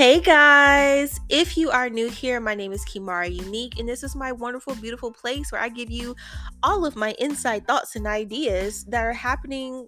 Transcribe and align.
Hey 0.00 0.18
guys! 0.18 1.20
If 1.28 1.58
you 1.58 1.68
are 1.70 1.90
new 1.90 2.08
here, 2.08 2.40
my 2.40 2.54
name 2.54 2.72
is 2.72 2.86
Kimaria 2.86 3.34
Unique, 3.34 3.78
and 3.78 3.86
this 3.86 4.02
is 4.02 4.16
my 4.16 4.32
wonderful, 4.32 4.74
beautiful 4.76 5.12
place 5.12 5.52
where 5.52 5.60
I 5.60 5.68
give 5.68 5.90
you 5.90 6.16
all 6.62 6.86
of 6.86 6.96
my 6.96 7.14
inside 7.18 7.66
thoughts 7.66 7.96
and 7.96 8.06
ideas 8.06 8.84
that 8.84 9.04
are 9.04 9.12
happening 9.12 9.86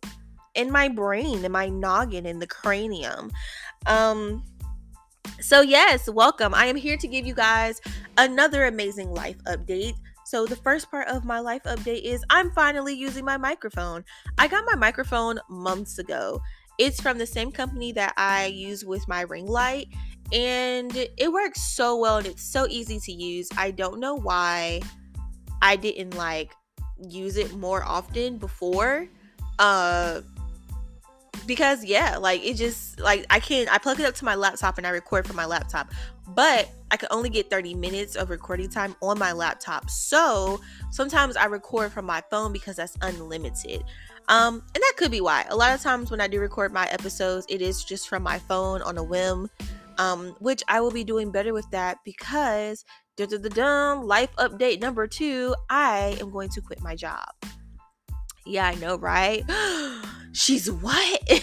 in 0.54 0.70
my 0.70 0.88
brain, 0.88 1.46
in 1.46 1.50
my 1.50 1.70
noggin, 1.70 2.27
in 2.27 2.40
the 2.40 2.46
cranium. 2.46 3.32
Um, 3.86 4.45
so, 5.40 5.62
yes, 5.62 6.11
welcome. 6.11 6.52
I 6.52 6.66
am 6.66 6.76
here 6.76 6.98
to 6.98 7.08
give 7.08 7.24
you 7.24 7.32
guys 7.32 7.80
another 8.18 8.66
amazing 8.66 9.14
life 9.14 9.42
update. 9.44 9.94
So, 10.26 10.44
the 10.44 10.56
first 10.56 10.90
part 10.90 11.08
of 11.08 11.24
my 11.24 11.40
life 11.40 11.62
update 11.62 12.02
is 12.02 12.22
I'm 12.29 12.50
finally 12.50 12.94
using 12.94 13.24
my 13.24 13.38
microphone. 13.38 14.04
I 14.36 14.47
got 14.47 14.66
my 14.66 14.77
microphone 14.77 15.41
months 15.48 15.98
ago 15.98 16.38
it's 16.78 17.00
from 17.00 17.18
the 17.18 17.26
same 17.26 17.52
company 17.52 17.92
that 17.92 18.14
I 18.16 18.46
use 18.46 18.84
with 18.84 19.06
my 19.08 19.22
ring 19.22 19.46
light, 19.46 19.88
and 20.32 20.95
it 20.96 21.32
works 21.32 21.60
so 21.60 21.96
well 21.98 22.18
and 22.18 22.26
it's 22.26 22.42
so 22.42 22.66
easy 22.68 22.98
to 23.00 23.12
use. 23.12 23.48
I 23.56 23.70
don't 23.70 24.00
know 24.00 24.14
why 24.14 24.80
I 25.60 25.76
didn't 25.76 26.16
like 26.16 26.54
use 27.08 27.36
it 27.36 27.54
more 27.54 27.84
often 27.84 28.38
before. 28.38 29.08
Uh 29.58 30.22
because 31.46 31.84
yeah, 31.84 32.16
like 32.18 32.45
it 32.45 32.54
just 32.54 32.98
like 33.00 33.26
I 33.28 33.40
can 33.40 33.68
I 33.68 33.78
plug 33.78 34.00
it 34.00 34.06
up 34.06 34.14
to 34.16 34.24
my 34.24 34.34
laptop 34.34 34.78
and 34.78 34.86
I 34.86 34.90
record 34.90 35.26
from 35.26 35.36
my 35.36 35.45
laptop. 35.45 35.90
But 36.28 36.70
I 36.90 36.96
can 36.96 37.09
only 37.10 37.30
get 37.30 37.50
30 37.50 37.74
minutes 37.74 38.16
of 38.16 38.30
recording 38.30 38.68
time 38.68 38.95
on 39.02 39.18
my 39.18 39.32
laptop. 39.32 39.90
So 39.90 40.60
sometimes 40.90 41.36
I 41.36 41.46
record 41.46 41.92
from 41.92 42.06
my 42.06 42.23
phone 42.30 42.52
because 42.52 42.76
that's 42.76 42.96
unlimited. 43.02 43.82
Um, 44.28 44.62
and 44.74 44.82
that 44.82 44.94
could 44.96 45.10
be 45.10 45.20
why. 45.20 45.44
A 45.48 45.56
lot 45.56 45.74
of 45.74 45.80
times 45.80 46.10
when 46.10 46.20
I 46.20 46.28
do 46.28 46.40
record 46.40 46.73
my 46.73 46.87
episodes, 46.88 47.46
it 47.48 47.60
is 47.60 47.84
just 47.84 48.09
from 48.09 48.23
my 48.23 48.38
phone 48.38 48.82
on 48.82 48.98
a 48.98 49.02
whim. 49.02 49.51
Um, 49.98 50.34
which 50.40 50.62
I 50.68 50.80
will 50.80 50.90
be 50.90 51.04
doing 51.04 51.30
better 51.30 51.52
with 51.52 51.70
that 51.70 51.98
because 52.02 52.82
da 53.18 53.26
da 53.26 53.37
da 53.37 53.92
life 53.92 54.34
update 54.37 54.80
number 54.80 55.06
two, 55.06 55.54
I 55.68 56.16
am 56.18 56.30
going 56.30 56.48
to 56.48 56.62
quit 56.62 56.80
my 56.80 56.96
job. 56.96 57.29
Yeah, 58.46 58.66
I 58.66 58.74
know, 58.76 58.96
right? 58.96 59.45
She's 60.32 60.70
what? 60.70 61.20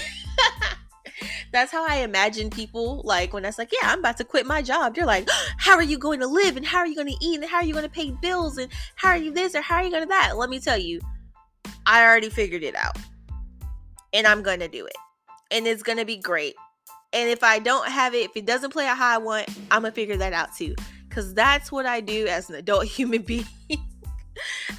That's 1.51 1.71
how 1.71 1.87
I 1.87 1.97
imagine 1.97 2.49
people 2.49 3.01
like 3.03 3.33
when 3.33 3.43
that's 3.43 3.57
like, 3.57 3.71
yeah, 3.71 3.91
I'm 3.91 3.99
about 3.99 4.17
to 4.17 4.23
quit 4.23 4.45
my 4.45 4.61
job. 4.61 4.93
They're 4.93 5.05
like, 5.05 5.27
how 5.57 5.75
are 5.75 5.83
you 5.83 5.97
going 5.97 6.19
to 6.19 6.27
live 6.27 6.57
and 6.57 6.65
how 6.65 6.79
are 6.79 6.87
you 6.87 6.95
going 6.95 7.07
to 7.07 7.25
eat 7.25 7.39
and 7.39 7.49
how 7.49 7.57
are 7.57 7.63
you 7.63 7.73
going 7.73 7.85
to 7.85 7.89
pay 7.89 8.11
bills 8.11 8.57
and 8.57 8.71
how 8.95 9.09
are 9.09 9.17
you 9.17 9.31
this 9.31 9.55
or 9.55 9.61
how 9.61 9.77
are 9.77 9.83
you 9.83 9.89
going 9.89 10.03
to 10.03 10.09
that? 10.09 10.37
Let 10.37 10.49
me 10.49 10.59
tell 10.59 10.77
you, 10.77 10.99
I 11.85 12.03
already 12.03 12.29
figured 12.29 12.63
it 12.63 12.75
out. 12.75 12.97
And 14.13 14.25
I'm 14.25 14.41
going 14.41 14.59
to 14.59 14.67
do 14.67 14.85
it. 14.85 14.95
And 15.51 15.67
it's 15.67 15.83
going 15.83 15.97
to 15.97 16.05
be 16.05 16.17
great. 16.17 16.55
And 17.13 17.29
if 17.29 17.43
I 17.43 17.59
don't 17.59 17.87
have 17.87 18.13
it, 18.13 18.25
if 18.25 18.31
it 18.35 18.45
doesn't 18.45 18.71
play 18.71 18.85
out 18.85 18.97
how 18.97 19.15
I 19.15 19.17
want, 19.17 19.49
I'm 19.71 19.81
going 19.81 19.91
to 19.91 19.95
figure 19.95 20.17
that 20.17 20.33
out 20.33 20.55
too. 20.55 20.75
Because 21.07 21.33
that's 21.33 21.71
what 21.71 21.85
I 21.85 22.01
do 22.01 22.27
as 22.27 22.49
an 22.49 22.55
adult 22.55 22.85
human 22.97 23.21
being. 23.21 23.45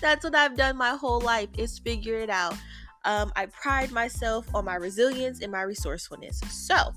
that's 0.00 0.24
what 0.24 0.34
I've 0.34 0.56
done 0.56 0.76
my 0.76 0.90
whole 0.90 1.20
life 1.20 1.48
is 1.58 1.78
figure 1.78 2.18
it 2.18 2.30
out. 2.30 2.54
Um, 3.04 3.32
I 3.34 3.46
pride 3.46 3.90
myself 3.90 4.46
on 4.54 4.64
my 4.64 4.74
resilience 4.74 5.40
and 5.40 5.50
my 5.50 5.62
resourcefulness. 5.62 6.40
So 6.50 6.92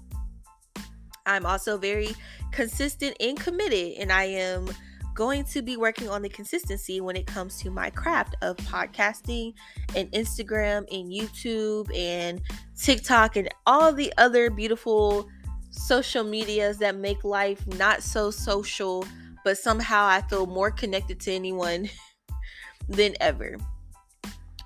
I'm 1.25 1.45
also 1.45 1.77
very 1.77 2.15
consistent 2.51 3.15
and 3.19 3.39
committed, 3.39 3.93
and 3.97 4.11
I 4.11 4.25
am 4.25 4.69
going 5.13 5.43
to 5.45 5.61
be 5.61 5.77
working 5.77 6.09
on 6.09 6.21
the 6.21 6.29
consistency 6.29 7.01
when 7.01 7.15
it 7.15 7.27
comes 7.27 7.59
to 7.59 7.69
my 7.69 7.89
craft 7.89 8.35
of 8.41 8.57
podcasting 8.57 9.53
and 9.95 10.11
Instagram 10.11 10.85
and 10.91 11.11
YouTube 11.11 11.95
and 11.95 12.41
TikTok 12.77 13.35
and 13.35 13.49
all 13.65 13.93
the 13.93 14.13
other 14.17 14.49
beautiful 14.49 15.27
social 15.71 16.23
medias 16.23 16.77
that 16.77 16.95
make 16.95 17.23
life 17.23 17.65
not 17.77 18.03
so 18.03 18.31
social, 18.31 19.05
but 19.43 19.57
somehow 19.57 20.05
I 20.05 20.21
feel 20.21 20.45
more 20.45 20.71
connected 20.71 21.19
to 21.21 21.31
anyone 21.31 21.89
than 22.89 23.15
ever. 23.19 23.57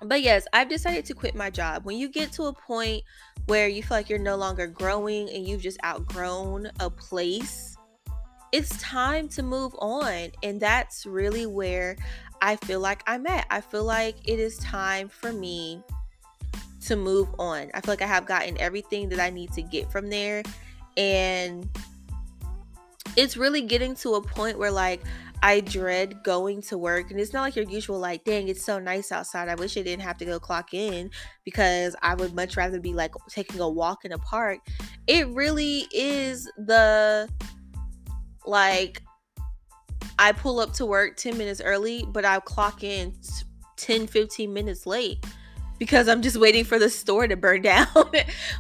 But 0.02 0.22
yes, 0.22 0.46
I've 0.54 0.70
decided 0.70 1.06
to 1.06 1.14
quit 1.14 1.36
my 1.36 1.50
job. 1.50 1.86
When 1.86 1.98
you 1.98 2.10
get 2.10 2.32
to 2.34 2.44
a 2.44 2.54
point 2.54 3.04
where 3.48 3.68
you 3.68 3.82
feel 3.82 3.98
like 3.98 4.10
you're 4.10 4.20
no 4.20 4.36
longer 4.36 4.68
growing 4.68 5.30
and 5.30 5.48
you've 5.48 5.62
just 5.62 5.80
outgrown 5.84 6.70
a 6.80 6.90
place, 6.90 7.77
it's 8.52 8.82
time 8.82 9.28
to 9.30 9.44
move 9.44 9.76
on. 9.80 10.30
And 10.44 10.60
that's 10.60 11.06
really 11.06 11.46
where 11.46 11.98
I 12.42 12.56
feel 12.56 12.80
like 12.80 13.04
I'm 13.08 13.26
at. 13.28 13.46
I 13.50 13.62
feel 13.62 13.84
like 13.84 14.16
it 14.28 14.40
is 14.40 14.58
time 14.58 15.10
for 15.10 15.32
me 15.34 15.82
to 16.86 16.96
move 16.96 17.28
on. 17.40 17.70
I 17.74 17.82
feel 17.82 17.92
like 17.92 18.02
I 18.02 18.08
have 18.08 18.26
gotten 18.26 18.58
everything 18.60 19.10
that 19.10 19.20
I 19.20 19.30
need 19.30 19.52
to 19.54 19.62
get 19.62 19.92
from 19.92 20.10
there. 20.10 20.44
And 20.96 21.70
it's 23.16 23.36
really 23.38 23.62
getting 23.62 23.96
to 23.96 24.16
a 24.16 24.22
point 24.22 24.58
where, 24.58 24.72
like, 24.72 25.02
I 25.44 25.60
dread 25.60 26.24
going 26.24 26.62
to 26.64 26.78
work. 26.78 27.12
And 27.12 27.20
it's 27.20 27.34
not 27.34 27.42
like 27.42 27.56
your 27.56 27.66
usual, 27.66 28.00
like, 28.00 28.24
dang, 28.24 28.48
it's 28.48 28.66
so 28.66 28.80
nice 28.80 29.12
outside. 29.12 29.50
I 29.50 29.56
wish 29.56 29.78
I 29.78 29.82
didn't 29.82 30.02
have 30.02 30.18
to 30.18 30.26
go 30.26 30.40
clock 30.40 30.74
in 30.74 31.12
because 31.44 31.96
I 32.02 32.16
would 32.16 32.34
much 32.34 32.58
rather 32.58 32.80
be 32.80 32.94
like 32.94 33.14
taking 33.30 33.60
a 33.60 33.70
walk 33.70 34.06
in 34.06 34.14
a 34.14 34.18
park. 34.18 34.60
It 35.06 35.28
really 35.30 35.88
is 35.92 36.46
the 36.58 37.30
like 38.48 39.02
I 40.20 40.32
pull 40.32 40.60
up 40.60 40.74
to 40.74 40.86
work 40.86 41.18
10 41.18 41.38
minutes 41.38 41.62
early, 41.62 42.06
but 42.08 42.26
I'll 42.26 42.42
clock 42.42 42.84
in 42.84 43.14
10, 43.78 44.08
15 44.08 44.52
minutes 44.52 44.86
late 44.86 45.24
because 45.80 46.08
I'm 46.08 46.22
just 46.24 46.38
waiting 46.38 46.64
for 46.64 46.80
the 46.80 46.90
store 46.90 47.28
to 47.28 47.36
burn 47.36 47.62
down. 47.64 47.88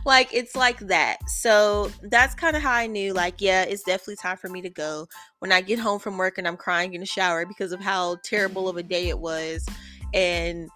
like 0.06 0.34
it's 0.34 0.56
like 0.56 0.80
that. 0.80 1.18
So 1.30 1.92
that's 2.04 2.36
kind 2.36 2.56
of 2.56 2.62
how 2.62 2.74
I 2.74 2.88
knew 2.88 3.14
like 3.14 3.42
yeah, 3.42 3.64
it's 3.64 3.84
definitely 3.84 4.18
time 4.18 4.38
for 4.38 4.50
me 4.50 4.62
to 4.62 4.70
go. 4.70 5.08
When 5.40 5.52
I 5.52 5.62
get 5.62 5.80
home 5.80 6.00
from 6.00 6.18
work 6.18 6.38
and 6.38 6.48
I'm 6.48 6.58
crying 6.58 6.94
in 6.94 7.00
the 7.00 7.08
shower 7.08 7.46
because 7.46 7.72
of 7.72 7.80
how 7.80 8.18
terrible 8.24 8.70
of 8.70 8.78
a 8.78 8.84
day 8.84 9.10
it 9.10 9.20
was 9.20 9.66
and 10.14 10.70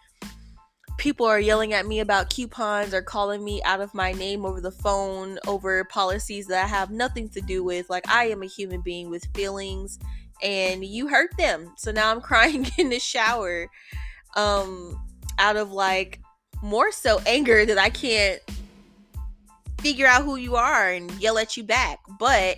people 0.97 1.25
are 1.25 1.39
yelling 1.39 1.73
at 1.73 1.85
me 1.85 1.99
about 1.99 2.29
coupons 2.29 2.93
or 2.93 3.01
calling 3.01 3.43
me 3.43 3.61
out 3.63 3.81
of 3.81 3.93
my 3.93 4.11
name 4.11 4.45
over 4.45 4.61
the 4.61 4.71
phone 4.71 5.39
over 5.47 5.83
policies 5.85 6.47
that 6.47 6.63
I 6.63 6.67
have 6.67 6.91
nothing 6.91 7.29
to 7.29 7.41
do 7.41 7.63
with. 7.63 7.89
Like, 7.89 8.07
I 8.09 8.25
am 8.25 8.43
a 8.43 8.47
human 8.47 8.81
being 8.81 9.09
with 9.09 9.25
feelings 9.33 9.99
and 10.43 10.83
you 10.83 11.07
hurt 11.07 11.35
them. 11.37 11.73
So 11.77 11.91
now 11.91 12.11
I'm 12.11 12.21
crying 12.31 12.67
in 12.77 12.89
the 12.89 12.99
shower 12.99 13.67
um, 14.35 14.99
out 15.39 15.57
of 15.57 15.71
like 15.71 16.19
more 16.61 16.91
so 16.91 17.19
anger 17.25 17.65
that 17.65 17.77
I 17.77 17.89
can't 17.89 18.39
figure 19.79 20.07
out 20.07 20.23
who 20.23 20.35
you 20.35 20.55
are 20.55 20.91
and 20.91 21.11
yell 21.19 21.37
at 21.37 21.57
you 21.57 21.63
back. 21.63 21.99
But, 22.19 22.57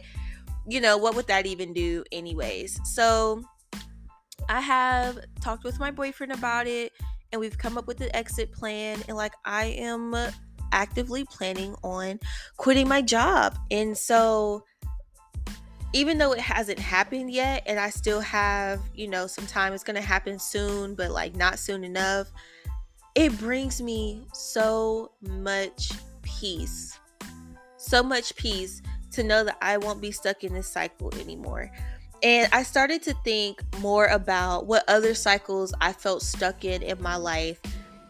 you 0.68 0.82
know, 0.82 0.98
what 0.98 1.16
would 1.16 1.28
that 1.28 1.46
even 1.46 1.74
do, 1.74 2.04
anyways? 2.12 2.80
So 2.84 3.44
I 4.50 4.60
have 4.60 5.20
talked 5.42 5.64
with 5.64 5.80
my 5.80 5.92
boyfriend 5.92 6.34
about 6.34 6.68
it 6.68 6.92
and 7.34 7.40
we've 7.40 7.58
come 7.58 7.78
up 7.78 7.88
with 7.88 8.00
an 8.00 8.16
exit 8.16 8.52
plan 8.54 9.02
and 9.08 9.18
like 9.18 9.34
I 9.44 9.66
am 9.66 10.16
actively 10.72 11.26
planning 11.26 11.76
on 11.84 12.20
quitting 12.58 12.88
my 12.88 13.02
job. 13.02 13.58
And 13.72 13.98
so 13.98 14.64
even 15.94 16.20
though 16.20 16.32
it 16.32 16.40
hasn't 16.40 16.80
happened 16.80 17.32
yet 17.32 17.64
and 17.66 17.80
I 17.80 17.90
still 17.90 18.22
have, 18.22 18.82
you 18.94 19.08
know, 19.08 19.28
some 19.28 19.48
time 19.48 19.74
it's 19.74 19.84
going 19.84 19.96
to 19.96 20.02
happen 20.02 20.38
soon, 20.38 20.94
but 20.96 21.12
like 21.12 21.36
not 21.36 21.58
soon 21.58 21.84
enough, 21.84 22.32
it 23.16 23.38
brings 23.40 23.82
me 23.82 24.26
so 24.34 25.12
much 25.22 25.92
peace. 26.22 27.00
So 27.78 28.04
much 28.04 28.36
peace 28.36 28.82
to 29.12 29.24
know 29.24 29.44
that 29.44 29.58
I 29.62 29.78
won't 29.78 30.02
be 30.02 30.12
stuck 30.12 30.44
in 30.44 30.54
this 30.54 30.68
cycle 30.68 31.14
anymore. 31.20 31.72
And 32.24 32.48
I 32.54 32.64
started 32.64 33.04
to 33.04 33.14
think 33.26 33.62
more 33.80 34.06
about 34.06 34.66
what 34.66 34.88
other 34.88 35.14
cycles 35.14 35.74
I 35.82 35.92
felt 35.92 36.22
stuck 36.22 36.64
in 36.64 36.82
in 36.82 37.02
my 37.02 37.18
life 37.18 37.60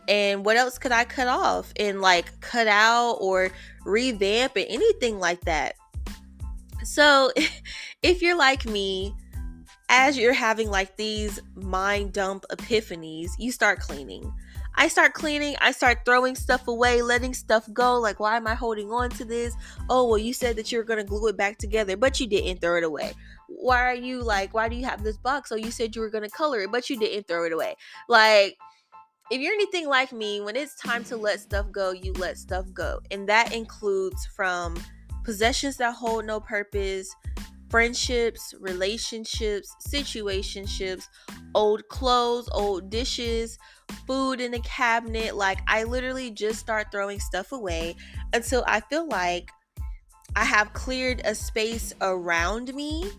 and 0.07 0.45
what 0.45 0.55
else 0.55 0.77
could 0.77 0.91
I 0.91 1.03
cut 1.03 1.27
off 1.27 1.73
and 1.77 1.99
like 1.99 2.39
cut 2.39 2.67
out 2.67 3.13
or 3.13 3.49
revamp 3.85 4.55
and 4.55 4.67
anything 4.69 5.19
like 5.19 5.41
that. 5.41 5.75
So, 6.83 7.31
if 8.03 8.21
you're 8.21 8.37
like 8.37 8.65
me, 8.65 9.15
as 9.89 10.17
you're 10.17 10.33
having 10.33 10.69
like 10.69 10.95
these 10.95 11.39
mind 11.55 12.13
dump 12.13 12.45
epiphanies, 12.51 13.31
you 13.39 13.51
start 13.51 13.79
cleaning. 13.79 14.31
I 14.75 14.87
start 14.87 15.13
cleaning, 15.13 15.55
I 15.61 15.71
start 15.71 15.99
throwing 16.05 16.35
stuff 16.35 16.67
away, 16.67 17.01
letting 17.01 17.33
stuff 17.33 17.71
go. 17.73 17.99
Like, 17.99 18.19
why 18.19 18.37
am 18.37 18.47
I 18.47 18.55
holding 18.55 18.91
on 18.91 19.09
to 19.11 19.25
this? 19.25 19.55
Oh, 19.89 20.07
well, 20.07 20.17
you 20.17 20.33
said 20.33 20.55
that 20.55 20.71
you 20.71 20.79
were 20.79 20.83
going 20.83 20.99
to 20.99 21.05
glue 21.05 21.27
it 21.27 21.37
back 21.37 21.57
together, 21.57 21.95
but 21.95 22.19
you 22.19 22.27
didn't 22.27 22.59
throw 22.59 22.77
it 22.77 22.83
away 22.83 23.13
why 23.47 23.81
are 23.81 23.95
you 23.95 24.21
like 24.21 24.53
why 24.53 24.67
do 24.67 24.75
you 24.75 24.85
have 24.85 25.03
this 25.03 25.17
box 25.17 25.51
oh 25.51 25.55
you 25.55 25.71
said 25.71 25.95
you 25.95 26.01
were 26.01 26.09
going 26.09 26.23
to 26.23 26.29
color 26.29 26.61
it 26.61 26.71
but 26.71 26.89
you 26.89 26.97
didn't 26.97 27.27
throw 27.27 27.45
it 27.45 27.53
away 27.53 27.75
like 28.09 28.57
if 29.31 29.39
you're 29.39 29.53
anything 29.53 29.87
like 29.87 30.11
me 30.11 30.41
when 30.41 30.55
it's 30.55 30.75
time 30.75 31.03
to 31.03 31.15
let 31.15 31.39
stuff 31.39 31.71
go 31.71 31.91
you 31.91 32.13
let 32.13 32.37
stuff 32.37 32.65
go 32.73 32.99
and 33.11 33.27
that 33.27 33.53
includes 33.53 34.25
from 34.35 34.75
possessions 35.23 35.77
that 35.77 35.93
hold 35.93 36.25
no 36.25 36.39
purpose 36.39 37.13
friendships 37.73 38.53
relationships 38.59 39.75
situationships 39.87 41.05
old 41.55 41.81
clothes 41.89 42.47
old 42.51 42.91
dishes 42.91 43.57
food 44.05 44.39
in 44.39 44.51
the 44.51 44.59
cabinet 44.59 45.35
like 45.35 45.57
i 45.67 45.83
literally 45.83 46.29
just 46.29 46.59
start 46.59 46.85
throwing 46.91 47.19
stuff 47.19 47.51
away 47.51 47.95
until 48.33 48.63
i 48.67 48.79
feel 48.79 49.07
like 49.07 49.49
I 50.35 50.43
have 50.43 50.73
cleared 50.73 51.21
a 51.25 51.35
space 51.35 51.93
around 52.01 52.73
me 52.73 53.11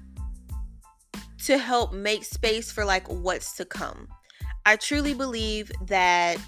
to 1.45 1.59
help 1.59 1.93
make 1.93 2.25
space 2.25 2.73
for 2.73 2.85
like 2.85 3.07
what's 3.09 3.55
to 3.57 3.65
come. 3.65 4.09
I 4.67 4.77
truly 4.77 5.15
believe 5.15 5.71
that 5.87 6.39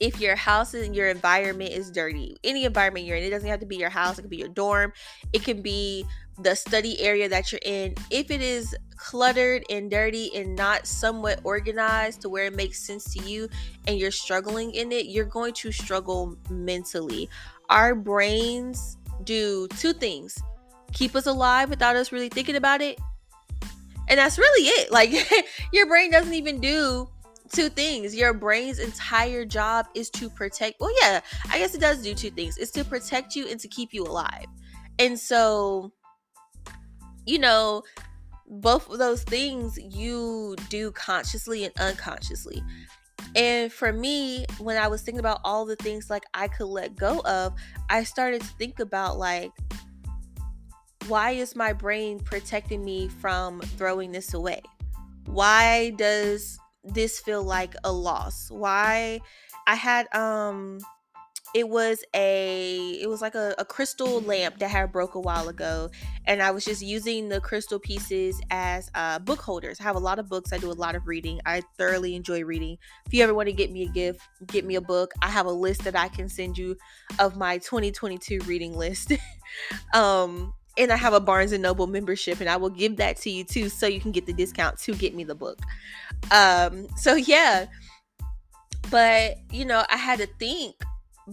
if 0.00 0.20
your 0.20 0.34
house 0.34 0.74
and 0.74 0.96
your 0.96 1.08
environment 1.08 1.70
is 1.70 1.90
dirty, 1.90 2.36
any 2.42 2.64
environment 2.64 3.06
you're 3.06 3.16
in, 3.16 3.22
it 3.22 3.30
doesn't 3.30 3.48
have 3.48 3.60
to 3.60 3.66
be 3.66 3.76
your 3.76 3.90
house, 3.90 4.18
it 4.18 4.22
could 4.22 4.30
be 4.30 4.38
your 4.38 4.48
dorm, 4.48 4.92
it 5.32 5.44
can 5.44 5.62
be 5.62 6.04
the 6.38 6.54
study 6.54 7.00
area 7.00 7.28
that 7.28 7.52
you're 7.52 7.60
in. 7.64 7.94
If 8.10 8.30
it 8.30 8.40
is 8.40 8.74
cluttered 8.96 9.64
and 9.68 9.90
dirty 9.90 10.34
and 10.34 10.54
not 10.54 10.86
somewhat 10.86 11.40
organized 11.44 12.22
to 12.22 12.28
where 12.28 12.46
it 12.46 12.54
makes 12.54 12.78
sense 12.78 13.12
to 13.14 13.22
you 13.24 13.48
and 13.86 13.98
you're 13.98 14.10
struggling 14.10 14.72
in 14.72 14.92
it, 14.92 15.06
you're 15.06 15.24
going 15.24 15.52
to 15.54 15.72
struggle 15.72 16.36
mentally. 16.48 17.28
Our 17.68 17.94
brains 17.94 18.96
do 19.24 19.68
two 19.68 19.92
things 19.92 20.42
keep 20.92 21.16
us 21.16 21.26
alive 21.26 21.70
without 21.70 21.96
us 21.96 22.12
really 22.12 22.28
thinking 22.28 22.56
about 22.56 22.80
it. 22.80 22.98
And 24.08 24.18
that's 24.18 24.38
really 24.38 24.68
it. 24.68 24.92
Like, 24.92 25.12
your 25.72 25.86
brain 25.86 26.10
doesn't 26.10 26.34
even 26.34 26.60
do 26.60 27.08
two 27.52 27.68
things. 27.68 28.14
Your 28.14 28.34
brain's 28.34 28.78
entire 28.78 29.44
job 29.44 29.86
is 29.94 30.10
to 30.10 30.30
protect. 30.30 30.80
Well, 30.80 30.92
yeah, 31.00 31.20
I 31.50 31.58
guess 31.58 31.74
it 31.74 31.80
does 31.80 32.02
do 32.02 32.14
two 32.14 32.30
things. 32.30 32.58
It's 32.58 32.70
to 32.72 32.84
protect 32.84 33.34
you 33.34 33.48
and 33.48 33.58
to 33.60 33.68
keep 33.68 33.92
you 33.92 34.04
alive. 34.04 34.46
And 34.98 35.18
so, 35.18 35.92
you 37.26 37.38
know, 37.38 37.82
both 38.46 38.90
of 38.90 38.98
those 38.98 39.22
things 39.22 39.78
you 39.78 40.56
do 40.68 40.90
consciously 40.92 41.64
and 41.64 41.78
unconsciously. 41.80 42.62
And 43.34 43.72
for 43.72 43.92
me, 43.92 44.44
when 44.58 44.76
I 44.76 44.88
was 44.88 45.02
thinking 45.02 45.20
about 45.20 45.40
all 45.44 45.64
the 45.64 45.76
things 45.76 46.10
like 46.10 46.24
I 46.34 46.48
could 46.48 46.66
let 46.66 46.96
go 46.96 47.20
of, 47.20 47.54
I 47.88 48.04
started 48.04 48.42
to 48.42 48.46
think 48.46 48.78
about 48.80 49.18
like, 49.18 49.52
why 51.08 51.30
is 51.32 51.56
my 51.56 51.72
brain 51.72 52.20
protecting 52.20 52.84
me 52.84 53.08
from 53.08 53.60
throwing 53.60 54.12
this 54.12 54.34
away? 54.34 54.60
Why 55.26 55.90
does 55.90 56.58
this 56.84 57.20
feel 57.20 57.42
like 57.42 57.74
a 57.84 57.92
loss? 57.92 58.50
Why 58.50 59.20
I 59.66 59.74
had 59.74 60.12
um 60.14 60.78
it 61.54 61.68
was 61.68 62.02
a 62.14 62.98
it 63.00 63.08
was 63.08 63.20
like 63.20 63.34
a, 63.34 63.54
a 63.58 63.64
crystal 63.64 64.20
lamp 64.22 64.58
that 64.58 64.68
had 64.68 64.90
broke 64.90 65.14
a 65.14 65.20
while 65.20 65.48
ago 65.48 65.90
and 66.26 66.42
i 66.42 66.50
was 66.50 66.64
just 66.64 66.80
using 66.82 67.28
the 67.28 67.40
crystal 67.40 67.78
pieces 67.78 68.40
as 68.50 68.90
uh, 68.94 69.18
book 69.18 69.40
holders. 69.40 69.80
I 69.80 69.84
have 69.84 69.96
a 69.96 70.00
lot 70.00 70.18
of 70.18 70.28
books. 70.28 70.52
I 70.52 70.58
do 70.58 70.70
a 70.70 70.72
lot 70.72 70.94
of 70.94 71.06
reading. 71.06 71.40
I 71.46 71.62
thoroughly 71.76 72.14
enjoy 72.14 72.44
reading. 72.44 72.78
If 73.06 73.14
you 73.14 73.22
ever 73.22 73.34
want 73.34 73.48
to 73.48 73.52
get 73.52 73.70
me 73.70 73.82
a 73.84 73.88
gift 73.88 74.20
get 74.46 74.64
me 74.64 74.76
a 74.76 74.80
book 74.80 75.12
i 75.22 75.28
have 75.28 75.46
a 75.46 75.50
list 75.50 75.84
that 75.84 75.96
i 75.96 76.08
can 76.08 76.28
send 76.28 76.58
you 76.58 76.76
of 77.18 77.36
my 77.36 77.58
2022 77.58 78.40
reading 78.40 78.76
list. 78.76 79.12
Um 79.92 80.54
and 80.78 80.90
i 80.90 80.96
have 80.96 81.12
a 81.12 81.20
barnes 81.20 81.52
and 81.52 81.62
noble 81.62 81.86
membership 81.86 82.40
and 82.40 82.48
i 82.48 82.56
will 82.56 82.70
give 82.70 82.96
that 82.96 83.18
to 83.18 83.28
you 83.28 83.44
too 83.44 83.68
so 83.68 83.86
you 83.86 84.00
can 84.00 84.12
get 84.12 84.24
the 84.24 84.32
discount 84.32 84.78
to 84.78 84.94
get 84.94 85.14
me 85.14 85.24
the 85.24 85.34
book. 85.34 85.58
Um 86.30 86.88
so 86.96 87.14
yeah. 87.14 87.66
But 88.90 89.36
you 89.50 89.66
know 89.66 89.84
i 89.90 89.96
had 89.98 90.20
to 90.20 90.26
think 90.38 90.76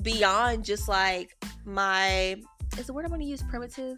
beyond 0.02 0.66
just 0.66 0.88
like 0.88 1.36
my 1.66 2.38
is 2.78 2.88
the 2.88 2.94
word 2.94 3.06
I 3.06 3.10
want 3.10 3.22
to 3.22 3.28
use 3.28 3.44
primitive? 3.44 3.98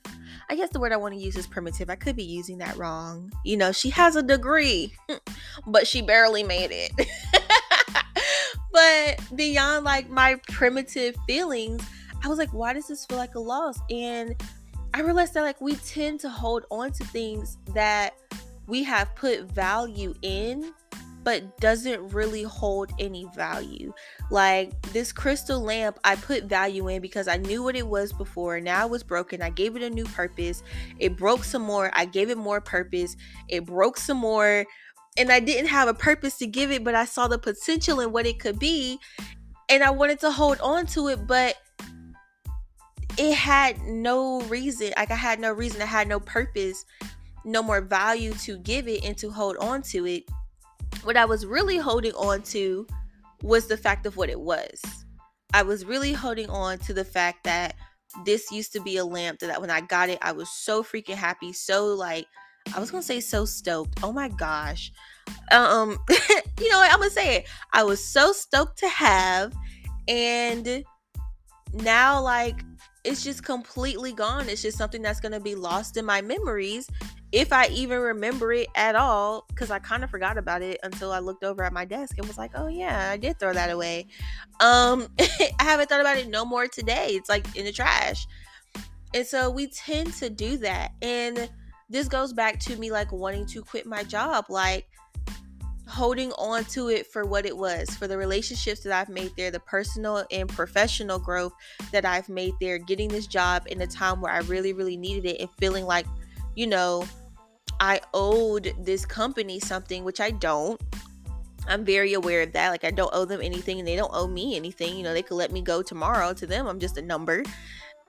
I 0.50 0.56
guess 0.56 0.70
the 0.70 0.80
word 0.80 0.92
I 0.92 0.98
want 0.98 1.14
to 1.14 1.20
use 1.20 1.36
is 1.36 1.46
primitive. 1.46 1.90
I 1.90 1.96
could 1.96 2.16
be 2.16 2.24
using 2.24 2.58
that 2.60 2.78
wrong. 2.78 3.32
You 3.44 3.58
know, 3.58 3.72
she 3.72 3.90
has 3.90 4.16
a 4.16 4.24
degree, 4.24 4.94
but 5.68 5.86
she 5.86 6.02
barely 6.02 6.44
made 6.44 6.72
it. 6.72 6.92
but 8.72 9.20
beyond 9.36 9.86
like 9.86 10.10
my 10.10 10.36
primitive 10.48 11.16
feelings, 11.28 11.84
I 12.24 12.28
was 12.28 12.38
like, 12.38 12.54
why 12.54 12.74
does 12.74 12.88
this 12.88 13.06
feel 13.06 13.18
like 13.18 13.36
a 13.36 13.40
loss? 13.40 13.78
And 13.90 14.36
I 14.94 15.02
realized 15.02 15.34
that 15.36 15.44
like 15.44 15.62
we 15.62 15.76
tend 15.76 16.20
to 16.22 16.30
hold 16.30 16.66
on 16.72 16.92
to 16.94 17.04
things 17.06 17.58
that 17.74 18.14
we 18.68 18.84
have 18.84 19.14
put 19.16 19.42
value 19.52 20.14
in 20.22 20.74
but 21.24 21.58
doesn't 21.60 22.10
really 22.10 22.44
hold 22.44 22.92
any 23.00 23.28
value. 23.36 23.94
Like 24.30 24.80
this 24.94 25.12
crystal 25.12 25.60
lamp, 25.60 26.00
I 26.04 26.16
put 26.16 26.46
value 26.46 26.88
in 26.88 27.02
because 27.02 27.28
I 27.28 27.38
knew 27.38 27.64
what 27.64 27.76
it 27.76 27.88
was 27.88 28.12
before. 28.12 28.60
Now 28.60 28.86
it 28.86 28.92
was 28.92 29.04
broken. 29.04 29.42
I 29.42 29.50
gave 29.50 29.76
it 29.76 29.84
a 29.84 29.90
new 29.90 30.06
purpose. 30.06 30.64
It 31.00 31.18
broke 31.18 31.44
some 31.44 31.62
more. 31.62 31.92
I 31.94 32.06
gave 32.06 32.30
it 32.30 32.38
more 32.38 32.62
purpose. 32.62 33.16
It 33.48 33.66
broke 33.66 33.98
some 33.98 34.18
more. 34.18 34.66
And 35.18 35.32
I 35.32 35.40
didn't 35.40 35.68
have 35.68 35.88
a 35.88 35.94
purpose 35.94 36.38
to 36.38 36.48
give 36.48 36.72
it, 36.72 36.84
but 36.84 36.96
I 36.96 37.06
saw 37.06 37.28
the 37.28 37.38
potential 37.38 38.00
in 38.00 38.12
what 38.12 38.26
it 38.26 38.40
could 38.40 38.58
be. 38.58 39.00
And 39.70 39.84
I 39.84 39.92
wanted 39.92 40.20
to 40.22 40.32
hold 40.32 40.60
on 40.62 40.86
to 40.88 41.10
it, 41.10 41.28
but 41.28 41.56
it 43.18 43.34
had 43.36 43.80
no 43.82 44.42
reason. 44.44 44.94
Like 44.98 45.12
I 45.12 45.16
had 45.16 45.40
no 45.40 45.52
reason. 45.52 45.82
I 45.82 45.86
had 45.86 46.08
no 46.08 46.20
purpose, 46.20 46.86
no 47.46 47.62
more 47.62 47.82
value 47.82 48.34
to 48.34 48.58
give 48.60 48.88
it 48.88 49.04
and 49.04 49.18
to 49.18 49.30
hold 49.30 49.58
on 49.58 49.82
to 49.84 50.06
it 50.06 50.24
what 51.04 51.18
I 51.18 51.26
was 51.26 51.46
really 51.46 51.78
holding 51.78 52.14
on 52.14 52.42
to 52.44 52.86
was 53.42 53.68
the 53.68 53.78
fact 53.78 54.06
of 54.06 54.18
what 54.18 54.30
it 54.30 54.40
was. 54.40 54.82
I 55.54 55.64
was 55.64 55.86
really 55.86 56.14
holding 56.14 56.50
on 56.50 56.78
to 56.80 56.94
the 56.94 57.04
fact 57.04 57.44
that 57.44 57.76
this 58.26 58.52
used 58.52 58.74
to 58.74 58.82
be 58.82 58.98
a 58.98 59.06
lamp 59.06 59.40
that 59.40 59.60
when 59.60 59.70
I 59.70 59.82
got 59.82 60.10
it, 60.10 60.20
I 60.22 60.32
was 60.32 60.50
so 60.50 60.84
freaking 60.84 61.16
happy, 61.16 61.54
so 61.54 61.88
like 61.88 62.26
I 62.76 62.80
was 62.80 62.92
gonna 62.92 63.04
say 63.04 63.20
so 63.20 63.46
stoked. 63.46 64.00
Oh 64.04 64.12
my 64.12 64.30
gosh. 64.30 64.92
Um, 65.52 65.98
you 66.60 66.70
know 66.70 66.80
what? 66.80 66.92
I'm 66.92 67.00
gonna 67.00 67.10
say 67.10 67.38
it. 67.38 67.48
I 67.74 67.84
was 67.84 68.04
so 68.04 68.32
stoked 68.32 68.80
to 68.80 68.90
have, 68.90 69.54
and 70.08 70.84
now 71.74 72.22
like 72.22 72.64
it's 73.04 73.24
just 73.24 73.44
completely 73.44 74.14
gone. 74.14 74.48
It's 74.48 74.62
just 74.62 74.78
something 74.78 75.02
that's 75.02 75.20
gonna 75.20 75.40
be 75.40 75.56
lost 75.56 75.98
in 75.98 76.06
my 76.06 76.22
memories 76.22 76.88
if 77.32 77.54
I 77.54 77.68
even 77.68 78.00
remember 78.00 78.52
it 78.52 78.68
at 78.76 78.96
all, 78.96 79.46
because 79.48 79.72
I 79.72 79.80
kind 79.80 80.04
of 80.04 80.10
forgot 80.10 80.38
about 80.38 80.62
it 80.62 80.80
until 80.84 81.12
I 81.12 81.20
looked 81.20 81.44
over 81.44 81.64
at 81.64 81.72
my 81.72 81.86
desk 81.86 82.18
and 82.18 82.28
was 82.28 82.38
like, 82.38 82.52
oh 82.56 82.68
yeah, 82.68 83.10
I 83.10 83.18
did 83.18 83.40
throw 83.40 83.54
that 83.54 83.70
away. 83.70 84.08
Um, 84.60 85.08
I 85.20 85.52
haven't 85.60 85.90
thought 85.90 86.02
about 86.02 86.18
it 86.18 86.28
no 86.28 86.44
more 86.44 86.68
today. 86.68 87.10
It's 87.12 87.30
like 87.30 87.56
in 87.56 87.66
the 87.66 87.72
trash. 87.72 88.28
And 89.14 89.26
so 89.26 89.50
we 89.50 89.68
tend 89.68 90.14
to 90.16 90.30
do 90.30 90.58
that. 90.58 90.92
And 91.02 91.50
this 91.90 92.08
goes 92.08 92.34
back 92.34 92.60
to 92.62 92.76
me 92.78 92.92
like 92.92 93.12
wanting 93.12 93.46
to 93.48 93.62
quit 93.62 93.86
my 93.86 94.04
job, 94.04 94.46
like 94.50 94.88
holding 95.88 96.32
on 96.34 96.64
to 96.64 96.90
it 96.90 97.06
for 97.08 97.26
what 97.26 97.46
it 97.46 97.56
was, 97.56 97.90
for 97.92 98.08
the 98.08 98.18
relationships 98.18 98.82
that 98.82 98.94
I've 98.94 99.10
made 99.10 99.32
there, 99.36 99.52
the 99.52 99.60
personal 99.60 100.26
and 100.32 100.48
professional 100.48 101.20
growth 101.20 101.54
that 101.92 102.06
I've 102.06 102.30
made 102.30 102.54
there, 102.62 102.78
getting 102.78 103.10
this 103.10 103.28
job 103.28 103.64
in 103.68 103.82
a 103.82 103.88
time 103.88 104.22
where 104.22 104.32
I 104.32 104.40
really, 104.40 104.74
really 104.74 104.96
needed 104.96 105.26
it 105.26 105.42
and 105.42 105.50
feeling 105.60 105.86
like, 105.86 106.06
you 106.56 106.68
know, 106.68 107.06
I 107.82 108.00
owed 108.14 108.76
this 108.78 109.08
company 109.08 109.60
something, 109.60 110.04
which 110.04 110.22
I 110.22 110.30
don't. 110.30 110.80
I'm 111.68 111.84
very 111.84 112.14
aware 112.14 112.44
of 112.44 112.54
that. 112.54 112.70
Like, 112.70 112.84
I 112.84 112.92
don't 112.92 113.10
owe 113.12 113.26
them 113.26 113.42
anything 113.42 113.80
and 113.80 113.88
they 113.88 113.96
don't 113.96 114.12
owe 114.14 114.28
me 114.28 114.56
anything. 114.56 114.96
You 114.96 115.04
know, 115.04 115.14
they 115.14 115.24
could 115.24 115.36
let 115.36 115.52
me 115.52 115.64
go 115.64 115.82
tomorrow. 115.82 116.32
To 116.32 116.46
them, 116.46 116.68
I'm 116.68 116.80
just 116.80 116.98
a 116.98 117.02
number. 117.02 117.44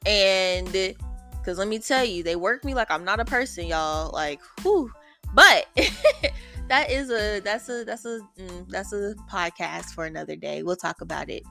And 0.05 0.71
because 0.71 1.57
let 1.57 1.69
me 1.69 1.79
tell 1.79 2.05
you, 2.05 2.23
they 2.23 2.37
work 2.37 2.67
me 2.67 2.75
like 2.75 2.91
I'm 2.91 3.03
not 3.03 3.19
a 3.19 3.25
person, 3.25 3.67
y'all. 3.67 4.13
Like, 4.13 4.41
whew. 4.61 4.93
But 5.33 5.67
that 6.69 6.91
is 6.91 7.11
a 7.11 7.41
that's 7.41 7.71
a 7.71 7.85
that's 7.85 8.05
a 8.05 8.21
mm, 8.39 8.69
that's 8.69 8.93
a 8.93 9.15
podcast 9.31 9.95
for 9.95 10.05
another 10.05 10.37
day. 10.37 10.63
We'll 10.63 10.77
talk 10.77 11.01
about 11.01 11.31
it, 11.31 11.45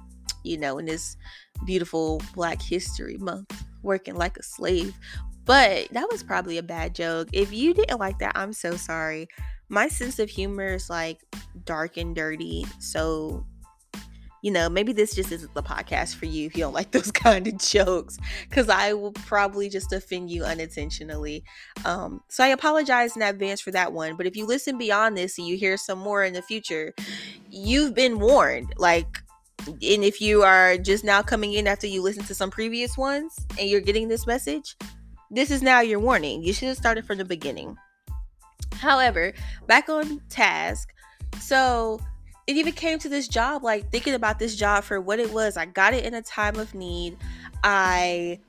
you 0.43 0.59
know, 0.59 0.77
in 0.77 0.85
this 0.85 1.17
beautiful 1.65 2.21
Black 2.35 2.61
History 2.61 3.17
Month, 3.17 3.63
working 3.81 4.15
like 4.15 4.37
a 4.37 4.43
slave. 4.43 4.93
But 5.45 5.89
that 5.91 6.07
was 6.11 6.23
probably 6.23 6.57
a 6.57 6.63
bad 6.63 6.95
joke. 6.95 7.29
If 7.33 7.51
you 7.51 7.73
didn't 7.73 7.99
like 7.99 8.19
that, 8.19 8.33
I'm 8.35 8.53
so 8.53 8.75
sorry. 8.75 9.27
My 9.69 9.87
sense 9.87 10.19
of 10.19 10.29
humor 10.29 10.67
is 10.67 10.89
like 10.89 11.19
dark 11.65 11.97
and 11.97 12.15
dirty. 12.15 12.65
So, 12.79 13.45
you 14.43 14.51
know, 14.51 14.69
maybe 14.69 14.91
this 14.91 15.15
just 15.15 15.31
isn't 15.31 15.53
the 15.53 15.63
podcast 15.63 16.15
for 16.15 16.25
you 16.25 16.45
if 16.45 16.55
you 16.55 16.61
don't 16.61 16.73
like 16.73 16.91
those 16.91 17.11
kind 17.11 17.47
of 17.47 17.57
jokes, 17.57 18.17
because 18.49 18.69
I 18.69 18.93
will 18.93 19.13
probably 19.13 19.69
just 19.69 19.93
offend 19.93 20.29
you 20.29 20.43
unintentionally. 20.43 21.43
Um, 21.85 22.21
so 22.27 22.43
I 22.43 22.47
apologize 22.47 23.15
in 23.15 23.21
advance 23.21 23.61
for 23.61 23.71
that 23.71 23.93
one. 23.93 24.17
But 24.17 24.27
if 24.27 24.35
you 24.35 24.45
listen 24.45 24.77
beyond 24.77 25.17
this 25.17 25.37
and 25.37 25.47
you 25.47 25.57
hear 25.57 25.77
some 25.77 25.99
more 25.99 26.23
in 26.23 26.33
the 26.33 26.41
future, 26.41 26.93
you've 27.49 27.95
been 27.95 28.19
warned. 28.19 28.73
Like, 28.77 29.19
and 29.67 30.03
if 30.03 30.21
you 30.21 30.43
are 30.43 30.77
just 30.77 31.03
now 31.03 31.21
coming 31.21 31.53
in 31.53 31.67
after 31.67 31.87
you 31.87 32.01
listen 32.01 32.23
to 32.23 32.35
some 32.35 32.49
previous 32.51 32.97
ones 32.97 33.35
and 33.59 33.69
you're 33.69 33.81
getting 33.81 34.07
this 34.07 34.25
message, 34.25 34.75
this 35.31 35.49
is 35.49 35.61
now 35.61 35.79
your 35.79 35.99
warning. 35.99 36.43
You 36.43 36.53
should 36.53 36.67
have 36.67 36.77
started 36.77 37.05
from 37.05 37.17
the 37.17 37.25
beginning. 37.25 37.77
However, 38.73 39.33
back 39.65 39.89
on 39.89 40.21
task. 40.29 40.93
So 41.39 41.99
it 42.47 42.57
even 42.57 42.73
came 42.73 42.99
to 42.99 43.09
this 43.09 43.27
job, 43.27 43.63
like 43.63 43.89
thinking 43.91 44.13
about 44.13 44.39
this 44.39 44.55
job 44.55 44.83
for 44.83 44.99
what 44.99 45.19
it 45.19 45.31
was. 45.31 45.55
I 45.55 45.65
got 45.65 45.93
it 45.93 46.03
in 46.03 46.13
a 46.13 46.21
time 46.21 46.57
of 46.57 46.75
need. 46.75 47.17
I 47.63 48.39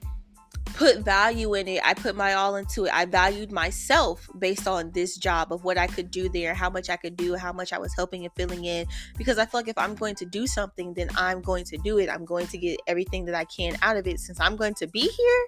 put 0.74 1.00
value 1.00 1.54
in 1.54 1.68
it. 1.68 1.80
I 1.84 1.94
put 1.94 2.16
my 2.16 2.34
all 2.34 2.56
into 2.56 2.86
it. 2.86 2.94
I 2.94 3.04
valued 3.04 3.52
myself 3.52 4.28
based 4.38 4.66
on 4.66 4.90
this 4.92 5.16
job 5.16 5.52
of 5.52 5.64
what 5.64 5.78
I 5.78 5.86
could 5.86 6.10
do 6.10 6.28
there, 6.28 6.54
how 6.54 6.70
much 6.70 6.88
I 6.90 6.96
could 6.96 7.16
do, 7.16 7.36
how 7.36 7.52
much 7.52 7.72
I 7.72 7.78
was 7.78 7.94
helping 7.94 8.24
and 8.24 8.34
filling 8.34 8.64
in. 8.64 8.86
Because 9.16 9.38
I 9.38 9.44
feel 9.44 9.60
like 9.60 9.68
if 9.68 9.78
I'm 9.78 9.94
going 9.94 10.14
to 10.16 10.24
do 10.24 10.46
something, 10.46 10.94
then 10.94 11.10
I'm 11.16 11.42
going 11.42 11.64
to 11.66 11.76
do 11.78 11.98
it. 11.98 12.08
I'm 12.08 12.24
going 12.24 12.46
to 12.48 12.58
get 12.58 12.80
everything 12.86 13.26
that 13.26 13.34
I 13.34 13.44
can 13.44 13.76
out 13.82 13.96
of 13.96 14.06
it. 14.06 14.18
Since 14.18 14.40
I'm 14.40 14.56
going 14.56 14.74
to 14.74 14.86
be 14.88 15.00
here, 15.00 15.46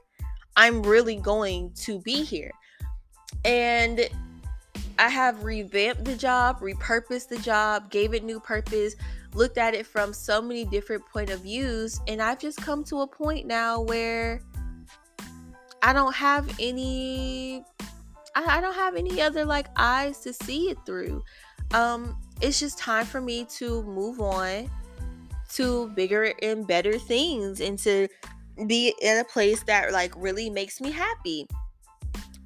I'm 0.56 0.82
really 0.82 1.16
going 1.16 1.72
to 1.82 2.00
be 2.00 2.22
here. 2.22 2.52
And 3.44 4.08
I 4.98 5.08
have 5.08 5.42
revamped 5.42 6.04
the 6.04 6.16
job, 6.16 6.60
repurposed 6.60 7.28
the 7.28 7.38
job, 7.38 7.90
gave 7.90 8.14
it 8.14 8.22
new 8.22 8.38
purpose, 8.38 8.94
looked 9.34 9.58
at 9.58 9.74
it 9.74 9.86
from 9.86 10.12
so 10.12 10.40
many 10.40 10.64
different 10.64 11.04
point 11.06 11.30
of 11.30 11.40
views, 11.40 12.00
and 12.06 12.22
I've 12.22 12.38
just 12.38 12.58
come 12.58 12.84
to 12.84 13.00
a 13.00 13.06
point 13.06 13.46
now 13.46 13.80
where 13.80 14.40
I 15.82 15.92
don't 15.92 16.14
have 16.14 16.48
any 16.58 17.64
I, 18.36 18.60
don't 18.60 18.74
have 18.74 18.96
any 18.96 19.20
other 19.20 19.44
like 19.44 19.68
eyes 19.76 20.18
to 20.20 20.32
see 20.32 20.70
it 20.70 20.78
through. 20.86 21.22
Um 21.72 22.16
it's 22.40 22.58
just 22.58 22.78
time 22.78 23.06
for 23.06 23.20
me 23.20 23.44
to 23.56 23.82
move 23.82 24.20
on 24.20 24.70
to 25.54 25.88
bigger 25.90 26.32
and 26.42 26.66
better 26.66 26.98
things 26.98 27.60
and 27.60 27.78
to 27.80 28.08
be 28.66 28.94
in 29.00 29.18
a 29.18 29.24
place 29.24 29.62
that 29.64 29.92
like 29.92 30.12
really 30.16 30.50
makes 30.50 30.80
me 30.80 30.90
happy. 30.90 31.46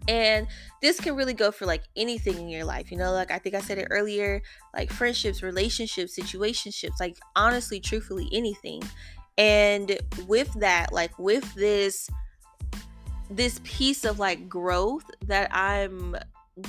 And 0.07 0.47
this 0.81 0.99
can 0.99 1.17
really 1.17 1.35
go 1.35 1.51
for 1.51 1.67
like 1.67 1.83
anything 1.97 2.39
in 2.39 2.49
your 2.49 2.65
life, 2.65 2.91
you 2.91 2.97
know, 2.97 3.13
like 3.13 3.31
I 3.31 3.39
think 3.39 3.55
I 3.55 3.61
said 3.61 3.77
it 3.77 3.89
earlier, 3.91 4.41
like 4.75 4.91
friendships, 4.91 5.43
relationships, 5.43 6.19
situationships, 6.19 6.99
like 6.99 7.19
honestly, 7.37 7.79
truthfully, 7.79 8.29
anything. 8.33 8.83
And 9.37 9.99
with 10.27 10.53
that, 10.55 10.93
like 10.93 11.17
with 11.19 11.55
this 11.55 12.09
this 13.31 13.61
piece 13.63 14.07
of 14.07 14.19
like 14.19 14.49
growth 14.49 15.05
that 15.27 15.55
I'm 15.55 16.17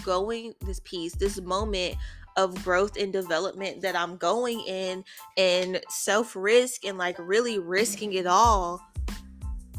going 0.03 0.53
this 0.65 0.81
piece, 0.81 1.15
this 1.15 1.39
moment 1.39 1.96
of 2.36 2.62
growth 2.63 2.98
and 2.98 3.12
development 3.12 3.81
that 3.81 3.96
I'm 3.96 4.17
going 4.17 4.62
in 4.62 5.03
and 5.38 5.81
self 5.89 6.36
risk 6.36 6.86
and 6.86 6.98
like 6.98 7.15
really 7.19 7.60
risking 7.60 8.13
it 8.13 8.27
all 8.27 8.81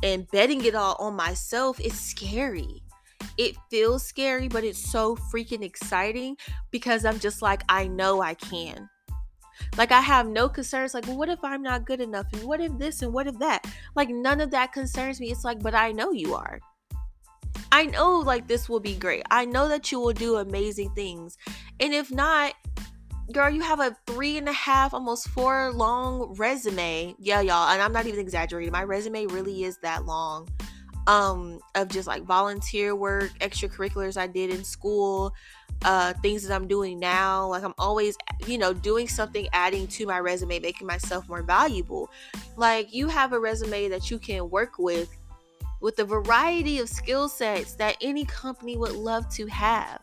and 0.02 0.30
betting 0.30 0.64
it 0.64 0.74
all 0.74 0.96
on 0.98 1.14
myself 1.14 1.80
is 1.80 1.98
scary. 1.98 2.82
It 3.36 3.56
feels 3.70 4.04
scary, 4.04 4.48
but 4.48 4.64
it's 4.64 4.90
so 4.90 5.16
freaking 5.16 5.62
exciting 5.62 6.36
because 6.70 7.04
I'm 7.04 7.18
just 7.18 7.42
like, 7.42 7.62
I 7.68 7.86
know 7.86 8.20
I 8.20 8.34
can. 8.34 8.88
Like, 9.76 9.92
I 9.92 10.00
have 10.00 10.26
no 10.26 10.48
concerns. 10.48 10.94
Like, 10.94 11.06
well, 11.06 11.18
what 11.18 11.28
if 11.28 11.42
I'm 11.42 11.62
not 11.62 11.86
good 11.86 12.00
enough? 12.00 12.26
And 12.32 12.42
what 12.44 12.60
if 12.60 12.76
this 12.78 13.02
and 13.02 13.12
what 13.12 13.26
if 13.26 13.38
that? 13.38 13.66
Like, 13.94 14.08
none 14.08 14.40
of 14.40 14.50
that 14.50 14.72
concerns 14.72 15.20
me. 15.20 15.30
It's 15.30 15.44
like, 15.44 15.62
but 15.62 15.74
I 15.74 15.92
know 15.92 16.12
you 16.12 16.34
are. 16.34 16.60
I 17.72 17.86
know, 17.86 18.18
like, 18.18 18.48
this 18.48 18.68
will 18.68 18.80
be 18.80 18.96
great. 18.96 19.22
I 19.30 19.44
know 19.44 19.68
that 19.68 19.92
you 19.92 20.00
will 20.00 20.12
do 20.12 20.36
amazing 20.36 20.90
things. 20.94 21.38
And 21.78 21.92
if 21.94 22.10
not, 22.10 22.54
girl, 23.32 23.50
you 23.50 23.62
have 23.62 23.80
a 23.80 23.96
three 24.06 24.36
and 24.36 24.48
a 24.48 24.52
half, 24.52 24.92
almost 24.92 25.28
four 25.28 25.72
long 25.72 26.34
resume. 26.36 27.14
Yeah, 27.18 27.40
y'all. 27.40 27.68
And 27.68 27.80
I'm 27.80 27.92
not 27.92 28.06
even 28.06 28.20
exaggerating. 28.20 28.72
My 28.72 28.84
resume 28.84 29.26
really 29.26 29.64
is 29.64 29.78
that 29.78 30.04
long 30.04 30.48
um 31.06 31.58
of 31.74 31.88
just 31.88 32.06
like 32.06 32.22
volunteer 32.24 32.94
work 32.94 33.30
extracurriculars 33.40 34.16
i 34.18 34.26
did 34.26 34.50
in 34.50 34.62
school 34.62 35.32
uh 35.84 36.12
things 36.22 36.46
that 36.46 36.54
i'm 36.54 36.68
doing 36.68 36.98
now 36.98 37.46
like 37.48 37.64
i'm 37.64 37.74
always 37.78 38.16
you 38.46 38.58
know 38.58 38.72
doing 38.72 39.08
something 39.08 39.48
adding 39.52 39.86
to 39.86 40.04
my 40.06 40.20
resume 40.20 40.58
making 40.58 40.86
myself 40.86 41.26
more 41.28 41.42
valuable 41.42 42.10
like 42.56 42.92
you 42.92 43.08
have 43.08 43.32
a 43.32 43.40
resume 43.40 43.88
that 43.88 44.10
you 44.10 44.18
can 44.18 44.50
work 44.50 44.78
with 44.78 45.08
with 45.80 45.98
a 46.00 46.04
variety 46.04 46.78
of 46.80 46.88
skill 46.88 47.28
sets 47.28 47.72
that 47.74 47.96
any 48.02 48.26
company 48.26 48.76
would 48.76 48.92
love 48.92 49.26
to 49.30 49.46
have 49.46 50.02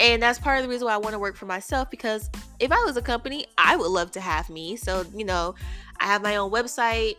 and 0.00 0.22
that's 0.22 0.38
part 0.38 0.58
of 0.58 0.64
the 0.64 0.68
reason 0.68 0.86
why 0.86 0.94
i 0.94 0.96
want 0.96 1.12
to 1.12 1.18
work 1.18 1.36
for 1.36 1.46
myself 1.46 1.90
because 1.90 2.30
if 2.60 2.70
i 2.72 2.84
was 2.84 2.96
a 2.96 3.02
company 3.02 3.46
i 3.58 3.76
would 3.76 3.90
love 3.90 4.10
to 4.10 4.20
have 4.20 4.48
me 4.50 4.76
so 4.76 5.04
you 5.14 5.24
know 5.24 5.54
i 6.00 6.04
have 6.04 6.22
my 6.22 6.36
own 6.36 6.50
website 6.50 7.16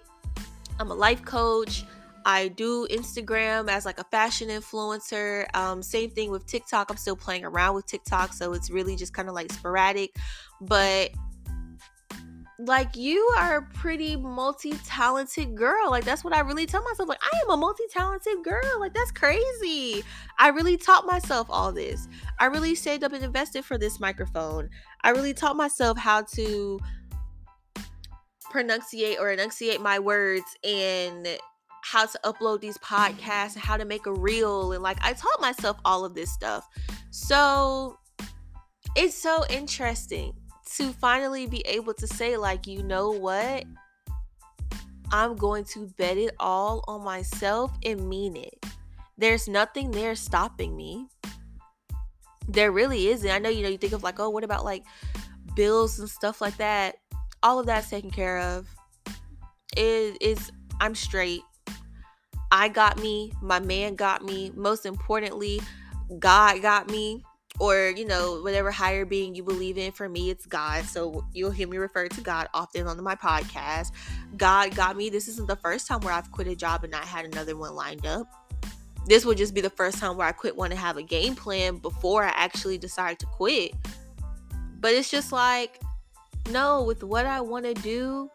i'm 0.79 0.91
a 0.91 0.95
life 0.95 1.23
coach 1.23 1.83
I 2.27 2.49
do 2.49 2.85
Instagram 2.91 3.69
as 3.69 3.85
like 3.85 3.99
a 3.99 4.03
fashion 4.03 4.49
influencer. 4.49 5.45
Um, 5.55 5.81
same 5.81 6.09
thing 6.09 6.29
with 6.29 6.45
TikTok. 6.45 6.91
I'm 6.91 6.97
still 6.97 7.15
playing 7.15 7.45
around 7.45 7.75
with 7.75 7.85
TikTok, 7.85 8.33
so 8.33 8.51
it's 8.51 8.69
really 8.69 8.97
just 8.97 9.13
kind 9.13 9.29
of 9.29 9.33
like 9.33 9.49
sporadic. 9.49 10.13
But 10.59 11.11
like 12.59 12.95
you 12.95 13.19
are 13.37 13.57
a 13.57 13.61
pretty 13.75 14.15
multi-talented 14.15 15.55
girl. 15.55 15.91
Like 15.91 16.05
that's 16.05 16.23
what 16.23 16.33
I 16.33 16.39
really 16.39 16.65
tell 16.65 16.83
myself. 16.83 17.07
Like 17.07 17.21
I 17.21 17.39
am 17.43 17.51
a 17.51 17.57
multi-talented 17.57 18.43
girl. 18.43 18.79
Like 18.79 18.93
that's 18.93 19.11
crazy. 19.11 20.03
I 20.39 20.49
really 20.49 20.75
taught 20.75 21.05
myself 21.05 21.47
all 21.49 21.71
this. 21.71 22.07
I 22.39 22.45
really 22.45 22.73
saved 22.73 23.03
up 23.03 23.13
and 23.13 23.23
invested 23.23 23.63
for 23.63 23.77
this 23.77 23.99
microphone. 23.99 24.69
I 25.03 25.11
really 25.11 25.33
taught 25.33 25.55
myself 25.55 25.97
how 25.99 26.23
to 26.33 26.79
pronunciate 28.51 29.19
or 29.19 29.31
enunciate 29.31 29.81
my 29.81 29.99
words 29.99 30.45
and 30.63 31.27
how 31.83 32.07
to 32.07 32.19
upload 32.23 32.59
these 32.59 32.77
podcasts 32.79 33.53
and 33.53 33.63
how 33.63 33.77
to 33.77 33.85
make 33.85 34.07
a 34.07 34.13
reel 34.13 34.71
and 34.71 34.81
like 34.81 34.97
I 35.01 35.13
taught 35.13 35.39
myself 35.39 35.77
all 35.85 36.05
of 36.05 36.15
this 36.15 36.33
stuff. 36.33 36.67
So 37.11 37.99
it's 38.95 39.15
so 39.15 39.45
interesting 39.49 40.33
to 40.75 40.91
finally 40.93 41.47
be 41.47 41.61
able 41.61 41.93
to 41.95 42.07
say 42.07 42.37
like, 42.37 42.67
you 42.67 42.83
know 42.83 43.11
what? 43.11 43.65
I'm 45.11 45.35
going 45.35 45.63
to 45.65 45.87
bet 45.97 46.17
it 46.17 46.35
all 46.39 46.83
on 46.87 47.03
myself 47.03 47.71
and 47.85 48.09
mean 48.09 48.35
it. 48.35 48.65
There's 49.17 49.47
nothing 49.47 49.91
there 49.91 50.15
stopping 50.15 50.75
me. 50.75 51.07
There 52.47 52.71
really 52.71 53.07
isn't. 53.07 53.29
I 53.29 53.39
know 53.39 53.49
you 53.49 53.63
know 53.63 53.69
you 53.69 53.77
think 53.77 53.93
of 53.93 54.03
like, 54.03 54.19
oh, 54.19 54.29
what 54.29 54.43
about 54.43 54.65
like 54.65 54.83
bills 55.55 55.99
and 55.99 56.09
stuff 56.09 56.41
like 56.41 56.57
that? 56.57 56.97
All 57.41 57.59
of 57.59 57.65
that's 57.65 57.89
taken 57.89 58.11
care 58.11 58.39
of. 58.39 58.67
It 59.75 60.17
is 60.21 60.51
I'm 60.79 60.95
straight. 60.95 61.41
I 62.51 62.69
got 62.69 62.99
me, 62.99 63.33
my 63.41 63.59
man 63.59 63.95
got 63.95 64.23
me, 64.23 64.51
most 64.55 64.85
importantly, 64.85 65.59
God 66.19 66.61
got 66.61 66.89
me, 66.89 67.23
or 67.59 67.93
you 67.95 68.05
know, 68.05 68.41
whatever 68.41 68.71
higher 68.71 69.05
being 69.05 69.35
you 69.35 69.43
believe 69.43 69.77
in. 69.77 69.91
For 69.91 70.07
me, 70.07 70.29
it's 70.29 70.45
God. 70.45 70.85
So 70.85 71.25
you'll 71.33 71.51
hear 71.51 71.67
me 71.67 71.77
refer 71.77 72.07
to 72.07 72.21
God 72.21 72.47
often 72.53 72.87
on 72.87 73.01
my 73.03 73.15
podcast. 73.15 73.91
God 74.37 74.75
got 74.75 74.95
me. 74.95 75.09
This 75.09 75.27
isn't 75.27 75.47
the 75.47 75.55
first 75.55 75.87
time 75.87 76.01
where 76.01 76.13
I've 76.13 76.31
quit 76.31 76.47
a 76.47 76.55
job 76.55 76.83
and 76.83 76.91
not 76.91 77.05
had 77.05 77.25
another 77.25 77.55
one 77.55 77.73
lined 77.73 78.05
up. 78.05 78.27
This 79.07 79.25
would 79.25 79.37
just 79.37 79.53
be 79.53 79.61
the 79.61 79.69
first 79.69 79.99
time 79.99 80.17
where 80.17 80.27
I 80.27 80.33
quit 80.33 80.55
want 80.55 80.71
to 80.71 80.77
have 80.77 80.97
a 80.97 81.03
game 81.03 81.33
plan 81.33 81.77
before 81.77 82.23
I 82.23 82.29
actually 82.29 82.77
decided 82.77 83.19
to 83.19 83.25
quit. 83.27 83.73
But 84.79 84.93
it's 84.93 85.09
just 85.09 85.31
like, 85.31 85.81
no, 86.51 86.83
with 86.83 87.03
what 87.03 87.25
I 87.25 87.41
want 87.41 87.65
to 87.65 87.73
do, 87.73 88.29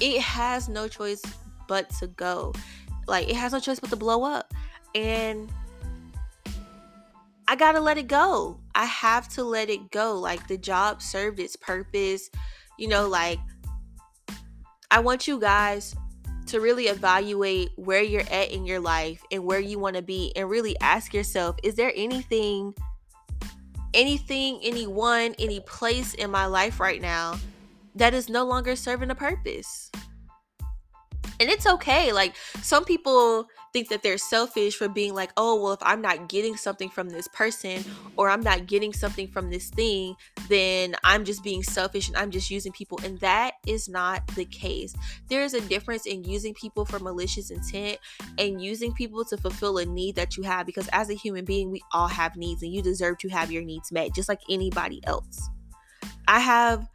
it 0.00 0.20
has 0.20 0.68
no 0.68 0.88
choice 0.88 1.22
but 1.68 1.88
to 1.90 2.08
go. 2.08 2.52
Like 3.06 3.28
it 3.28 3.36
has 3.36 3.52
no 3.52 3.60
choice 3.60 3.80
but 3.80 3.90
to 3.90 3.96
blow 3.96 4.24
up. 4.24 4.52
And 4.94 5.50
I 7.46 7.56
gotta 7.56 7.80
let 7.80 7.98
it 7.98 8.08
go. 8.08 8.60
I 8.74 8.86
have 8.86 9.28
to 9.30 9.44
let 9.44 9.68
it 9.68 9.90
go. 9.90 10.18
Like 10.18 10.48
the 10.48 10.56
job 10.56 11.02
served 11.02 11.40
its 11.40 11.56
purpose. 11.56 12.30
You 12.78 12.88
know, 12.88 13.08
like 13.08 13.38
I 14.90 15.00
want 15.00 15.28
you 15.28 15.38
guys 15.38 15.94
to 16.46 16.60
really 16.60 16.86
evaluate 16.86 17.70
where 17.76 18.02
you're 18.02 18.22
at 18.30 18.50
in 18.50 18.66
your 18.66 18.80
life 18.80 19.22
and 19.32 19.44
where 19.44 19.60
you 19.60 19.78
want 19.78 19.96
to 19.96 20.02
be 20.02 20.32
and 20.36 20.48
really 20.48 20.78
ask 20.80 21.14
yourself 21.14 21.56
is 21.62 21.74
there 21.74 21.92
anything 21.96 22.74
anything 23.94 24.60
anyone 24.62 25.34
any 25.38 25.60
place 25.60 26.14
in 26.14 26.30
my 26.30 26.44
life 26.46 26.80
right 26.80 27.00
now 27.00 27.38
that 27.94 28.12
is 28.12 28.28
no 28.28 28.44
longer 28.44 28.76
serving 28.76 29.10
a 29.10 29.14
purpose 29.14 29.90
and 31.40 31.50
it's 31.50 31.66
okay. 31.66 32.12
Like 32.12 32.34
some 32.62 32.84
people 32.84 33.48
think 33.72 33.88
that 33.88 34.02
they're 34.02 34.18
selfish 34.18 34.76
for 34.76 34.88
being 34.88 35.14
like, 35.14 35.32
oh, 35.36 35.60
well, 35.60 35.72
if 35.72 35.80
I'm 35.82 36.00
not 36.00 36.28
getting 36.28 36.56
something 36.56 36.88
from 36.88 37.08
this 37.08 37.26
person 37.28 37.84
or 38.16 38.30
I'm 38.30 38.40
not 38.40 38.66
getting 38.66 38.92
something 38.92 39.26
from 39.28 39.50
this 39.50 39.68
thing, 39.68 40.14
then 40.48 40.94
I'm 41.02 41.24
just 41.24 41.42
being 41.42 41.62
selfish 41.62 42.08
and 42.08 42.16
I'm 42.16 42.30
just 42.30 42.50
using 42.50 42.70
people. 42.72 43.00
And 43.02 43.18
that 43.18 43.54
is 43.66 43.88
not 43.88 44.26
the 44.28 44.44
case. 44.44 44.94
There 45.28 45.42
is 45.42 45.54
a 45.54 45.60
difference 45.60 46.06
in 46.06 46.22
using 46.22 46.54
people 46.54 46.84
for 46.84 47.00
malicious 47.00 47.50
intent 47.50 47.98
and 48.38 48.62
using 48.62 48.92
people 48.92 49.24
to 49.24 49.36
fulfill 49.36 49.78
a 49.78 49.84
need 49.84 50.14
that 50.14 50.36
you 50.36 50.44
have 50.44 50.66
because 50.66 50.88
as 50.92 51.10
a 51.10 51.14
human 51.14 51.44
being, 51.44 51.70
we 51.70 51.82
all 51.92 52.08
have 52.08 52.36
needs 52.36 52.62
and 52.62 52.72
you 52.72 52.80
deserve 52.80 53.18
to 53.18 53.28
have 53.28 53.50
your 53.50 53.64
needs 53.64 53.90
met 53.90 54.14
just 54.14 54.28
like 54.28 54.40
anybody 54.48 55.00
else. 55.04 55.48
I 56.28 56.38
have 56.38 56.88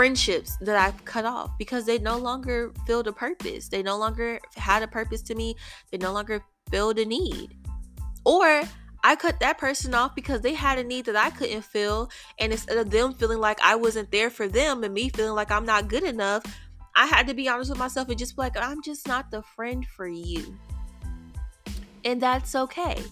friendships 0.00 0.56
that 0.62 0.76
I've 0.76 1.04
cut 1.04 1.26
off 1.26 1.50
because 1.58 1.84
they 1.84 1.98
no 1.98 2.16
longer 2.16 2.72
filled 2.86 3.06
a 3.06 3.12
purpose. 3.12 3.68
They 3.68 3.82
no 3.82 3.98
longer 3.98 4.40
had 4.56 4.82
a 4.82 4.88
purpose 4.88 5.20
to 5.24 5.34
me. 5.34 5.56
They 5.90 5.98
no 5.98 6.14
longer 6.14 6.42
filled 6.70 6.98
a 6.98 7.04
need. 7.04 7.54
Or 8.24 8.62
I 9.04 9.16
cut 9.16 9.38
that 9.40 9.58
person 9.58 9.92
off 9.92 10.14
because 10.14 10.40
they 10.40 10.54
had 10.54 10.78
a 10.78 10.84
need 10.84 11.04
that 11.04 11.16
I 11.16 11.28
couldn't 11.28 11.66
fill. 11.66 12.10
And 12.38 12.50
instead 12.50 12.78
of 12.78 12.88
them 12.88 13.12
feeling 13.12 13.40
like 13.40 13.60
I 13.62 13.74
wasn't 13.76 14.10
there 14.10 14.30
for 14.30 14.48
them 14.48 14.84
and 14.84 14.94
me 14.94 15.10
feeling 15.10 15.34
like 15.34 15.50
I'm 15.50 15.66
not 15.66 15.88
good 15.88 16.04
enough, 16.04 16.44
I 16.96 17.04
had 17.04 17.26
to 17.26 17.34
be 17.34 17.46
honest 17.50 17.68
with 17.68 17.78
myself 17.78 18.08
and 18.08 18.18
just 18.18 18.36
be 18.36 18.40
like, 18.40 18.56
I'm 18.56 18.80
just 18.82 19.06
not 19.06 19.30
the 19.30 19.42
friend 19.42 19.84
for 19.84 20.08
you. 20.08 20.58
And 22.06 22.22
that's 22.22 22.54
okay 22.54 23.02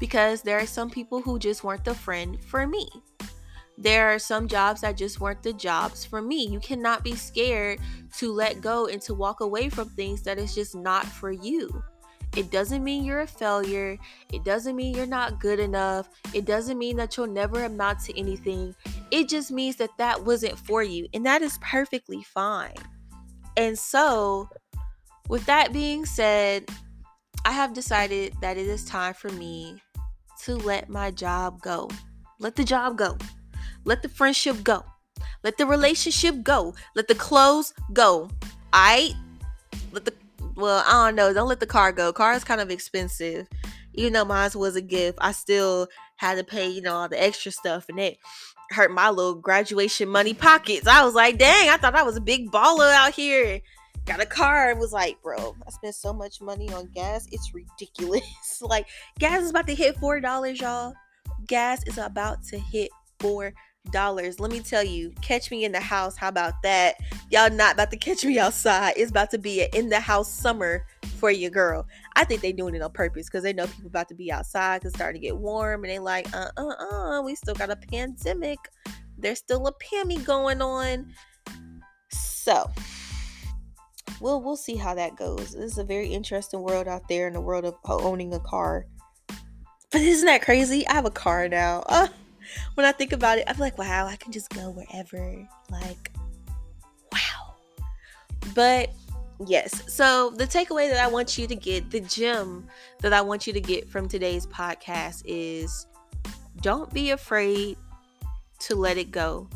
because 0.00 0.40
there 0.40 0.58
are 0.58 0.64
some 0.64 0.88
people 0.88 1.20
who 1.20 1.38
just 1.38 1.62
weren't 1.62 1.84
the 1.84 1.94
friend 1.94 2.42
for 2.42 2.66
me 2.66 2.88
there 3.78 4.08
are 4.08 4.18
some 4.18 4.48
jobs 4.48 4.82
that 4.82 4.96
just 4.96 5.20
weren't 5.20 5.42
the 5.42 5.52
jobs 5.52 6.04
for 6.04 6.20
me. 6.20 6.46
You 6.46 6.60
cannot 6.60 7.02
be 7.02 7.14
scared 7.14 7.80
to 8.18 8.32
let 8.32 8.60
go 8.60 8.86
and 8.86 9.00
to 9.02 9.14
walk 9.14 9.40
away 9.40 9.68
from 9.68 9.88
things 9.90 10.22
that 10.22 10.38
is 10.38 10.54
just 10.54 10.74
not 10.74 11.06
for 11.06 11.32
you. 11.32 11.82
It 12.36 12.50
doesn't 12.50 12.82
mean 12.82 13.04
you're 13.04 13.20
a 13.20 13.26
failure. 13.26 13.98
It 14.32 14.42
doesn't 14.42 14.74
mean 14.74 14.94
you're 14.94 15.06
not 15.06 15.38
good 15.38 15.60
enough. 15.60 16.08
It 16.32 16.46
doesn't 16.46 16.78
mean 16.78 16.96
that 16.96 17.16
you'll 17.16 17.26
never 17.26 17.64
amount 17.64 18.00
to 18.04 18.18
anything. 18.18 18.74
It 19.10 19.28
just 19.28 19.50
means 19.50 19.76
that 19.76 19.90
that 19.98 20.24
wasn't 20.24 20.58
for 20.58 20.82
you. 20.82 21.06
And 21.12 21.26
that 21.26 21.42
is 21.42 21.58
perfectly 21.60 22.22
fine. 22.22 22.74
And 23.58 23.78
so, 23.78 24.48
with 25.28 25.44
that 25.44 25.74
being 25.74 26.06
said, 26.06 26.70
I 27.44 27.52
have 27.52 27.74
decided 27.74 28.34
that 28.40 28.56
it 28.56 28.66
is 28.66 28.84
time 28.84 29.12
for 29.12 29.28
me 29.30 29.82
to 30.44 30.56
let 30.56 30.88
my 30.88 31.10
job 31.10 31.60
go. 31.60 31.90
Let 32.38 32.56
the 32.56 32.64
job 32.64 32.96
go. 32.96 33.18
Let 33.84 34.02
the 34.02 34.08
friendship 34.08 34.62
go. 34.62 34.84
Let 35.42 35.58
the 35.58 35.66
relationship 35.66 36.42
go. 36.42 36.74
Let 36.94 37.08
the 37.08 37.14
clothes 37.14 37.74
go. 37.92 38.30
I 38.72 39.14
let 39.92 40.04
the 40.04 40.14
well, 40.54 40.84
I 40.86 41.06
don't 41.06 41.16
know. 41.16 41.32
Don't 41.32 41.48
let 41.48 41.60
the 41.60 41.66
car 41.66 41.92
go. 41.92 42.12
Car 42.12 42.34
is 42.34 42.44
kind 42.44 42.60
of 42.60 42.70
expensive. 42.70 43.48
Even 43.94 44.12
though 44.12 44.24
mine 44.24 44.50
was 44.54 44.76
a 44.76 44.82
gift, 44.82 45.18
I 45.20 45.32
still 45.32 45.88
had 46.16 46.36
to 46.36 46.44
pay, 46.44 46.68
you 46.68 46.80
know, 46.80 46.94
all 46.94 47.08
the 47.08 47.22
extra 47.22 47.52
stuff 47.52 47.88
and 47.88 47.98
it 47.98 48.18
hurt 48.70 48.90
my 48.90 49.10
little 49.10 49.34
graduation 49.34 50.08
money 50.08 50.34
pockets. 50.34 50.86
I 50.86 51.04
was 51.04 51.14
like, 51.14 51.38
dang, 51.38 51.68
I 51.68 51.76
thought 51.76 51.94
I 51.94 52.02
was 52.02 52.16
a 52.16 52.20
big 52.20 52.50
baller 52.50 52.92
out 52.92 53.12
here. 53.12 53.60
Got 54.06 54.22
a 54.22 54.26
car 54.26 54.70
and 54.70 54.80
was 54.80 54.92
like, 54.92 55.20
bro, 55.22 55.54
I 55.66 55.70
spent 55.70 55.94
so 55.94 56.12
much 56.12 56.40
money 56.40 56.72
on 56.72 56.86
gas. 56.94 57.26
It's 57.30 57.54
ridiculous. 57.54 58.22
like, 58.62 58.88
gas 59.18 59.42
is 59.42 59.50
about 59.50 59.66
to 59.68 59.74
hit 59.74 59.96
$4, 59.96 60.60
y'all. 60.60 60.94
Gas 61.46 61.86
is 61.86 61.98
about 61.98 62.42
to 62.44 62.58
hit 62.58 62.90
$4 63.20 63.52
dollars. 63.90 64.40
Let 64.40 64.52
me 64.52 64.60
tell 64.60 64.84
you, 64.84 65.12
catch 65.22 65.50
me 65.50 65.64
in 65.64 65.72
the 65.72 65.80
house. 65.80 66.16
How 66.16 66.28
about 66.28 66.54
that? 66.62 66.96
Y'all 67.30 67.50
not 67.50 67.74
about 67.74 67.90
to 67.90 67.96
catch 67.96 68.24
me 68.24 68.38
outside. 68.38 68.94
It's 68.96 69.10
about 69.10 69.30
to 69.32 69.38
be 69.38 69.62
an 69.62 69.68
in 69.74 69.88
the 69.88 70.00
house 70.00 70.32
summer 70.32 70.84
for 71.18 71.30
your 71.30 71.50
girl. 71.50 71.86
I 72.16 72.24
think 72.24 72.40
they 72.40 72.52
doing 72.52 72.74
it 72.74 72.82
on 72.82 72.92
purpose 72.92 73.26
because 73.26 73.42
they 73.42 73.52
know 73.52 73.66
people 73.66 73.88
about 73.88 74.08
to 74.08 74.14
be 74.14 74.32
outside 74.32 74.80
because 74.80 74.94
starting 74.94 75.20
to 75.20 75.26
get 75.26 75.36
warm 75.36 75.84
and 75.84 75.90
they 75.90 75.98
like, 75.98 76.32
uh 76.34 76.50
uh 76.56 76.68
uh, 76.68 77.22
we 77.22 77.34
still 77.34 77.54
got 77.54 77.70
a 77.70 77.76
pandemic. 77.76 78.58
There's 79.18 79.38
still 79.38 79.66
a 79.66 79.72
pammy 79.74 80.24
going 80.24 80.62
on. 80.62 81.12
So 82.10 82.70
we'll 84.20 84.42
we'll 84.42 84.56
see 84.56 84.76
how 84.76 84.94
that 84.94 85.16
goes. 85.16 85.52
This 85.52 85.72
is 85.72 85.78
a 85.78 85.84
very 85.84 86.08
interesting 86.08 86.60
world 86.60 86.88
out 86.88 87.08
there 87.08 87.26
in 87.26 87.34
the 87.34 87.40
world 87.40 87.64
of 87.64 87.76
owning 87.88 88.34
a 88.34 88.40
car. 88.40 88.86
But 89.90 90.00
isn't 90.00 90.26
that 90.26 90.42
crazy? 90.42 90.86
I 90.88 90.94
have 90.94 91.04
a 91.04 91.10
car 91.10 91.48
now. 91.48 91.84
Uh, 91.86 92.08
when 92.74 92.86
I 92.86 92.92
think 92.92 93.12
about 93.12 93.38
it, 93.38 93.44
I'm 93.46 93.58
like, 93.58 93.78
wow, 93.78 94.06
I 94.06 94.16
can 94.16 94.32
just 94.32 94.50
go 94.50 94.70
wherever. 94.70 95.48
Like, 95.70 96.12
wow. 97.12 97.54
But 98.54 98.90
yes, 99.46 99.82
so 99.92 100.30
the 100.30 100.46
takeaway 100.46 100.90
that 100.90 101.02
I 101.02 101.08
want 101.08 101.38
you 101.38 101.46
to 101.46 101.54
get, 101.54 101.90
the 101.90 102.00
gem 102.00 102.66
that 103.00 103.12
I 103.12 103.20
want 103.20 103.46
you 103.46 103.52
to 103.52 103.60
get 103.60 103.88
from 103.88 104.08
today's 104.08 104.46
podcast 104.46 105.22
is 105.24 105.86
don't 106.60 106.92
be 106.92 107.10
afraid 107.10 107.76
to 108.60 108.74
let 108.74 108.96
it 108.96 109.10
go. 109.10 109.48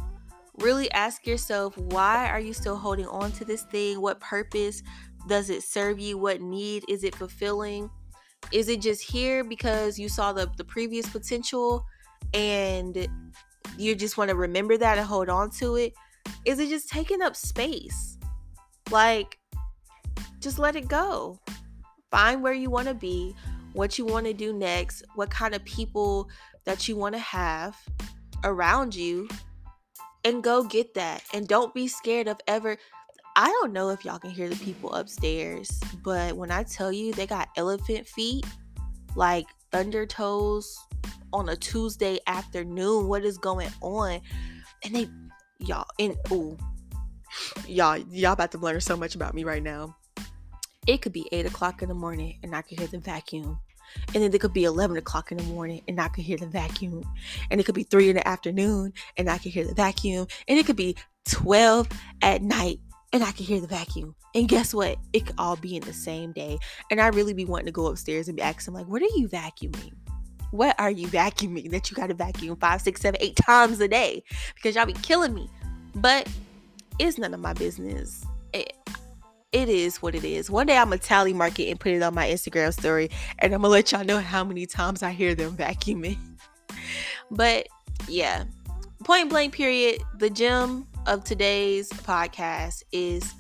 Really 0.59 0.91
ask 0.93 1.26
yourself, 1.26 1.76
why 1.76 2.29
are 2.29 2.41
you 2.41 2.53
still 2.53 2.76
holding 2.76 3.07
on 3.07 3.31
to 3.33 3.45
this 3.45 3.62
thing? 3.65 4.00
What 4.00 4.21
purpose 4.21 4.83
does 5.29 5.50
it 5.50 5.62
serve 5.62 5.99
you? 5.99 6.19
What 6.19 6.41
need 6.41 6.85
is 6.88 7.05
it 7.05 7.15
fulfilling? 7.15 7.91
Is 8.53 8.69
it 8.69 8.81
just 8.81 9.03
here 9.03 9.45
because 9.45 9.99
you 9.99 10.09
saw 10.09 10.33
the, 10.33 10.50
the 10.57 10.65
previous 10.65 11.09
potential? 11.09 11.85
And 12.35 13.09
you 13.78 13.95
just 13.95 14.16
want 14.16 14.30
to 14.30 14.37
remember 14.37 14.76
that 14.76 14.99
and 14.99 15.06
hold 15.06 15.28
on 15.28 15.50
to 15.50 15.76
it? 15.76 15.95
Is 16.45 16.59
it 16.59 16.68
just 16.68 16.88
taking 16.88 17.23
up 17.23 17.37
space? 17.37 18.18
Like, 18.90 19.38
just 20.40 20.59
let 20.59 20.76
it 20.76 20.88
go. 20.88 21.40
Find 22.11 22.42
where 22.42 22.55
you 22.55 22.70
want 22.70 22.88
to 22.88 22.94
be, 22.94 23.35
what 23.72 23.98
you 23.98 24.05
want 24.05 24.27
to 24.27 24.33
do 24.33 24.53
next, 24.53 25.03
what 25.14 25.31
kind 25.31 25.55
of 25.55 25.64
people 25.64 26.29
that 26.64 26.88
you 26.88 26.96
want 26.96 27.14
to 27.14 27.20
have 27.20 27.77
around 28.44 28.94
you, 28.94 29.29
and 30.24 30.42
go 30.42 30.62
get 30.62 30.94
that. 30.94 31.22
And 31.35 31.46
don't 31.46 31.74
be 31.74 31.88
scared 31.88 32.29
of 32.29 32.38
ever. 32.46 32.77
I 33.37 33.48
don't 33.48 33.72
know 33.72 33.90
if 33.90 34.05
y'all 34.05 34.18
can 34.18 34.31
hear 34.31 34.48
the 34.48 34.57
people 34.64 34.94
upstairs, 34.94 35.81
but 36.03 36.37
when 36.37 36.51
I 36.51 36.62
tell 36.62 36.90
you 36.90 37.12
they 37.12 37.27
got 37.27 37.48
elephant 37.57 38.07
feet, 38.07 38.46
like 39.14 39.46
thunder 39.72 40.07
toes, 40.07 40.77
on 41.37 41.51
a 41.51 41.57
Tuesday 41.57 42.18
afternoon. 42.27 43.09
What 43.09 43.22
is 43.22 43.37
going 43.37 43.68
on? 43.83 44.20
And 44.83 44.94
they, 44.94 45.09
y'all, 45.59 45.87
and 45.99 46.16
ooh, 46.33 46.57
y'all, 47.66 47.99
y'all 47.99 48.33
about 48.33 48.53
to 48.53 48.59
learn 48.59 48.81
so 48.81 48.96
much 48.96 49.14
about 49.14 49.35
me 49.35 49.44
right 49.44 49.62
now. 49.62 49.94
It 50.87 51.03
could 51.03 51.12
be 51.12 51.29
eight 51.33 51.44
o'clock 51.44 51.83
in 51.83 51.88
the 51.88 51.94
morning 51.94 52.38
and 52.42 52.57
I 52.57 52.62
can 52.62 52.79
hear 52.79 52.87
the 52.87 52.99
vacuum. 52.99 53.59
And 54.14 54.22
then 54.22 54.33
it 54.33 54.40
could 54.40 54.55
be 54.55 54.64
11 54.64 54.96
o'clock 54.96 55.31
in 55.31 55.37
the 55.38 55.44
morning 55.44 55.83
and 55.87 56.01
I 56.01 56.09
can 56.09 56.25
hear 56.25 56.38
the 56.38 56.46
vacuum. 56.46 57.05
And 57.51 57.61
it 57.61 57.64
could 57.64 57.75
be 57.75 57.83
three 57.83 58.09
in 58.09 58.16
the 58.16 58.27
afternoon 58.27 58.94
and 59.18 59.29
I 59.29 59.37
can 59.37 59.53
hear 59.53 59.66
the 59.66 59.75
vacuum. 59.75 60.27
And 60.49 60.59
it 60.59 60.64
could 60.64 60.77
be 60.77 60.96
12 61.27 61.87
at 62.22 62.40
night 62.40 62.79
and 63.12 63.22
I 63.22 63.33
can 63.33 63.44
hear 63.44 63.61
the 63.61 63.66
vacuum. 63.66 64.14
And 64.35 64.49
guess 64.49 64.72
what? 64.72 64.96
It 65.12 65.27
could 65.27 65.37
all 65.37 65.57
be 65.57 65.77
in 65.77 65.83
the 65.83 65.92
same 65.92 66.33
day. 66.33 66.59
And 66.90 66.99
I 66.99 67.09
really 67.09 67.35
be 67.35 67.44
wanting 67.44 67.66
to 67.66 67.72
go 67.72 67.87
upstairs 67.87 68.29
and 68.29 68.37
be 68.37 68.42
asking, 68.42 68.75
like, 68.75 68.87
what 68.87 69.03
are 69.03 69.16
you 69.16 69.29
vacuuming? 69.29 69.92
What 70.50 70.78
are 70.78 70.90
you 70.90 71.09
vacuuming 71.09 71.70
that 71.70 71.90
you 71.90 71.96
got 71.96 72.09
to 72.09 72.14
vacuum 72.14 72.56
five, 72.56 72.80
six, 72.80 73.00
seven, 73.00 73.20
eight 73.20 73.37
times 73.37 73.80
a 73.80 73.88
day? 73.88 74.22
Because 74.54 74.76
y'all 74.76 74.87
be 74.87 74.92
killing 74.94 75.35
me. 75.35 75.50
But 75.94 76.28
it's 76.98 77.18
none 77.18 77.35
of 77.35 77.40
my 77.40 77.52
business. 77.52 78.24
It, 78.52 78.72
it 79.52 79.68
is 79.68 80.02
what 80.02 80.14
it 80.14 80.24
is. 80.24 80.50
One 80.50 80.66
day 80.66 80.76
I'm 80.76 80.88
gonna 80.88 80.98
tally 80.98 81.32
mark 81.32 81.59
it 81.59 81.70
and 81.70 81.80
put 81.80 81.92
it 81.92 82.02
on 82.02 82.14
my 82.14 82.26
Instagram 82.26 82.72
story, 82.72 83.11
and 83.38 83.54
I'm 83.54 83.62
gonna 83.62 83.72
let 83.72 83.92
y'all 83.92 84.04
know 84.04 84.20
how 84.20 84.44
many 84.44 84.66
times 84.66 85.02
I 85.02 85.12
hear 85.12 85.35
them 85.35 85.56
vacuuming. 85.56 86.18
but 87.30 87.66
yeah, 88.09 88.44
point 89.04 89.30
blank, 89.30 89.54
period. 89.54 90.02
The 90.18 90.30
gem 90.30 90.87
of 91.06 91.24
today's 91.24 91.88
podcast 91.90 92.82
is 92.92 93.32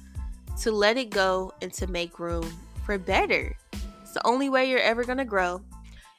to 0.62 0.72
let 0.72 0.96
it 0.96 1.10
go 1.10 1.52
and 1.60 1.72
to 1.74 1.86
make 1.86 2.18
room 2.18 2.50
for 2.84 2.98
better. 2.98 3.56
It's 4.02 4.12
the 4.12 4.26
only 4.26 4.48
way 4.48 4.70
you're 4.70 4.78
ever 4.80 5.04
gonna 5.04 5.24
grow. 5.24 5.60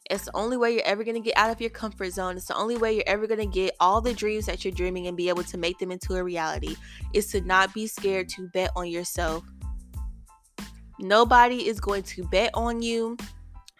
It's 0.09 0.25
the 0.25 0.35
only 0.35 0.57
way 0.57 0.73
you're 0.73 0.85
ever 0.85 1.03
going 1.03 1.15
to 1.15 1.21
get 1.21 1.37
out 1.37 1.49
of 1.49 1.59
your 1.59 1.69
comfort 1.69 2.11
zone. 2.11 2.37
It's 2.37 2.47
the 2.47 2.55
only 2.55 2.77
way 2.77 2.95
you're 2.95 3.03
ever 3.07 3.27
going 3.27 3.39
to 3.39 3.45
get 3.45 3.75
all 3.79 3.99
the 3.99 4.13
dreams 4.13 4.45
that 4.45 4.63
you're 4.63 4.73
dreaming 4.73 5.07
and 5.07 5.17
be 5.17 5.29
able 5.29 5.43
to 5.43 5.57
make 5.57 5.79
them 5.79 5.91
into 5.91 6.15
a 6.15 6.23
reality. 6.23 6.75
Is 7.13 7.27
to 7.31 7.41
not 7.41 7.73
be 7.73 7.87
scared 7.87 8.29
to 8.29 8.47
bet 8.49 8.71
on 8.75 8.87
yourself. 8.87 9.43
Nobody 10.99 11.67
is 11.67 11.79
going 11.79 12.03
to 12.03 12.23
bet 12.25 12.51
on 12.53 12.81
you, 12.81 13.17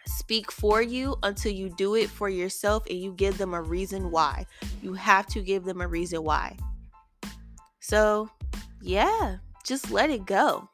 speak 0.06 0.52
for 0.52 0.82
you 0.82 1.16
until 1.22 1.52
you 1.52 1.68
do 1.70 1.94
it 1.94 2.08
for 2.08 2.28
yourself 2.28 2.84
and 2.88 2.98
you 2.98 3.12
give 3.12 3.38
them 3.38 3.54
a 3.54 3.62
reason 3.62 4.10
why. 4.10 4.46
You 4.82 4.94
have 4.94 5.26
to 5.28 5.42
give 5.42 5.64
them 5.64 5.80
a 5.80 5.88
reason 5.88 6.22
why. 6.22 6.56
So, 7.80 8.28
yeah, 8.80 9.38
just 9.64 9.90
let 9.90 10.10
it 10.10 10.26
go. 10.26 10.68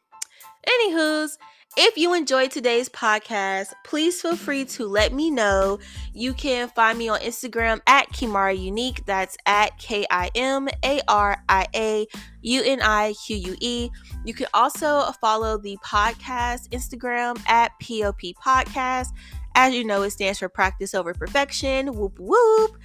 Anywho's, 0.68 1.38
if 1.76 1.96
you 1.96 2.14
enjoyed 2.14 2.50
today's 2.50 2.88
podcast, 2.88 3.72
please 3.84 4.20
feel 4.22 4.36
free 4.36 4.64
to 4.66 4.86
let 4.86 5.12
me 5.12 5.30
know. 5.30 5.78
You 6.12 6.32
can 6.34 6.68
find 6.68 6.98
me 6.98 7.08
on 7.08 7.20
Instagram 7.20 7.80
at 7.86 8.08
Kimaria 8.12 8.58
Unique. 8.58 9.04
That's 9.06 9.36
at 9.46 9.76
K 9.78 10.06
I 10.10 10.30
M 10.34 10.68
A 10.84 11.00
R 11.08 11.42
I 11.48 11.66
A 11.74 12.06
U 12.42 12.62
N 12.64 12.80
I 12.80 13.14
Q 13.26 13.36
U 13.36 13.56
E. 13.60 13.90
You 14.24 14.34
can 14.34 14.46
also 14.54 15.10
follow 15.20 15.58
the 15.58 15.76
podcast 15.84 16.68
Instagram 16.68 17.38
at 17.48 17.72
POP 17.80 18.20
Podcast. 18.40 19.08
As 19.56 19.74
you 19.74 19.84
know, 19.84 20.02
it 20.02 20.10
stands 20.10 20.38
for 20.38 20.48
Practice 20.48 20.94
Over 20.94 21.12
Perfection. 21.12 21.94
Whoop 21.94 22.18
whoop. 22.18 22.76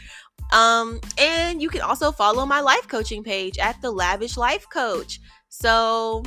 Um, 0.51 0.99
and 1.19 1.61
you 1.61 1.69
can 1.69 1.81
also 1.81 2.11
follow 2.11 2.45
my 2.45 2.59
life 2.59 2.87
coaching 2.87 3.23
page 3.23 3.59
at 3.59 3.79
the 3.81 3.91
Lavish 3.91 4.35
Life 4.35 4.65
Coach. 4.71 5.19
So 5.49 6.23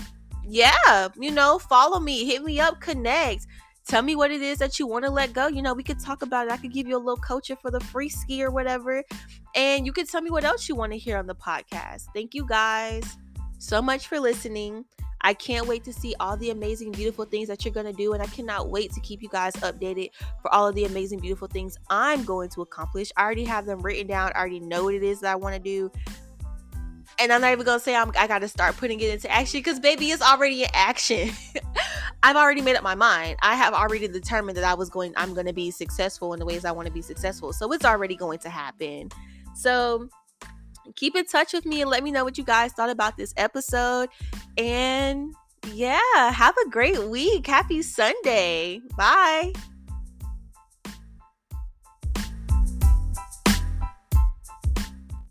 yeah, 0.46 1.08
you 1.18 1.30
know, 1.30 1.58
follow 1.58 2.00
me, 2.00 2.24
hit 2.24 2.42
me 2.42 2.60
up, 2.60 2.80
connect. 2.80 3.46
Tell 3.86 4.02
me 4.02 4.14
what 4.14 4.30
it 4.30 4.42
is 4.42 4.58
that 4.58 4.78
you 4.78 4.86
want 4.86 5.04
to 5.04 5.10
let 5.10 5.32
go. 5.32 5.48
You 5.48 5.60
know, 5.60 5.74
we 5.74 5.82
could 5.82 5.98
talk 5.98 6.22
about 6.22 6.46
it. 6.46 6.52
I 6.52 6.56
could 6.56 6.72
give 6.72 6.86
you 6.86 6.96
a 6.96 6.98
little 6.98 7.16
coaching 7.16 7.56
for 7.60 7.70
the 7.70 7.80
free 7.80 8.08
ski 8.08 8.42
or 8.42 8.50
whatever. 8.50 9.02
And 9.56 9.84
you 9.84 9.92
could 9.92 10.08
tell 10.08 10.22
me 10.22 10.30
what 10.30 10.44
else 10.44 10.68
you 10.68 10.76
want 10.76 10.92
to 10.92 10.98
hear 10.98 11.18
on 11.18 11.26
the 11.26 11.34
podcast. 11.34 12.04
Thank 12.14 12.34
you 12.34 12.46
guys 12.46 13.02
so 13.58 13.82
much 13.82 14.06
for 14.06 14.20
listening. 14.20 14.84
I 15.22 15.34
can't 15.34 15.66
wait 15.66 15.84
to 15.84 15.92
see 15.92 16.14
all 16.18 16.36
the 16.36 16.50
amazing, 16.50 16.92
beautiful 16.92 17.24
things 17.24 17.48
that 17.48 17.64
you're 17.64 17.74
going 17.74 17.86
to 17.86 17.92
do. 17.92 18.12
And 18.12 18.22
I 18.22 18.26
cannot 18.26 18.70
wait 18.70 18.92
to 18.92 19.00
keep 19.00 19.22
you 19.22 19.28
guys 19.28 19.52
updated 19.54 20.10
for 20.42 20.52
all 20.52 20.66
of 20.66 20.74
the 20.74 20.84
amazing, 20.84 21.20
beautiful 21.20 21.48
things 21.48 21.76
I'm 21.90 22.24
going 22.24 22.50
to 22.50 22.62
accomplish. 22.62 23.12
I 23.16 23.22
already 23.22 23.44
have 23.44 23.66
them 23.66 23.80
written 23.80 24.06
down. 24.08 24.32
I 24.34 24.40
already 24.40 24.60
know 24.60 24.84
what 24.84 24.94
it 24.94 25.02
is 25.02 25.20
that 25.20 25.32
I 25.32 25.36
want 25.36 25.54
to 25.54 25.60
do 25.60 25.90
and 27.22 27.32
I'm 27.32 27.40
not 27.40 27.52
even 27.52 27.64
gonna 27.64 27.80
say 27.80 27.94
I'm, 27.94 28.10
I 28.18 28.26
gotta 28.26 28.48
start 28.48 28.76
putting 28.76 29.00
it 29.00 29.10
into 29.10 29.30
action 29.30 29.60
because 29.60 29.80
baby, 29.80 30.10
it's 30.10 30.22
already 30.22 30.64
in 30.64 30.68
action. 30.74 31.30
I've 32.22 32.36
already 32.36 32.62
made 32.62 32.76
up 32.76 32.82
my 32.82 32.94
mind. 32.94 33.36
I 33.42 33.54
have 33.54 33.74
already 33.74 34.08
determined 34.08 34.56
that 34.56 34.64
I 34.64 34.74
was 34.74 34.90
going. 34.90 35.12
I'm 35.16 35.34
gonna 35.34 35.52
be 35.52 35.70
successful 35.70 36.32
in 36.34 36.38
the 36.38 36.46
ways 36.46 36.64
I 36.64 36.72
want 36.72 36.86
to 36.86 36.92
be 36.92 37.02
successful. 37.02 37.52
So 37.52 37.72
it's 37.72 37.84
already 37.84 38.16
going 38.16 38.38
to 38.40 38.50
happen. 38.50 39.08
So 39.54 40.08
keep 40.96 41.16
in 41.16 41.24
touch 41.26 41.52
with 41.52 41.64
me 41.64 41.80
and 41.80 41.90
let 41.90 42.02
me 42.02 42.10
know 42.10 42.24
what 42.24 42.38
you 42.38 42.44
guys 42.44 42.72
thought 42.72 42.90
about 42.90 43.16
this 43.16 43.32
episode. 43.36 44.08
And 44.58 45.34
Yeah, 45.72 46.32
have 46.32 46.56
a 46.66 46.68
great 46.70 47.02
week. 47.04 47.46
Happy 47.46 47.82
Sunday. 47.82 48.80
Bye. 48.96 49.52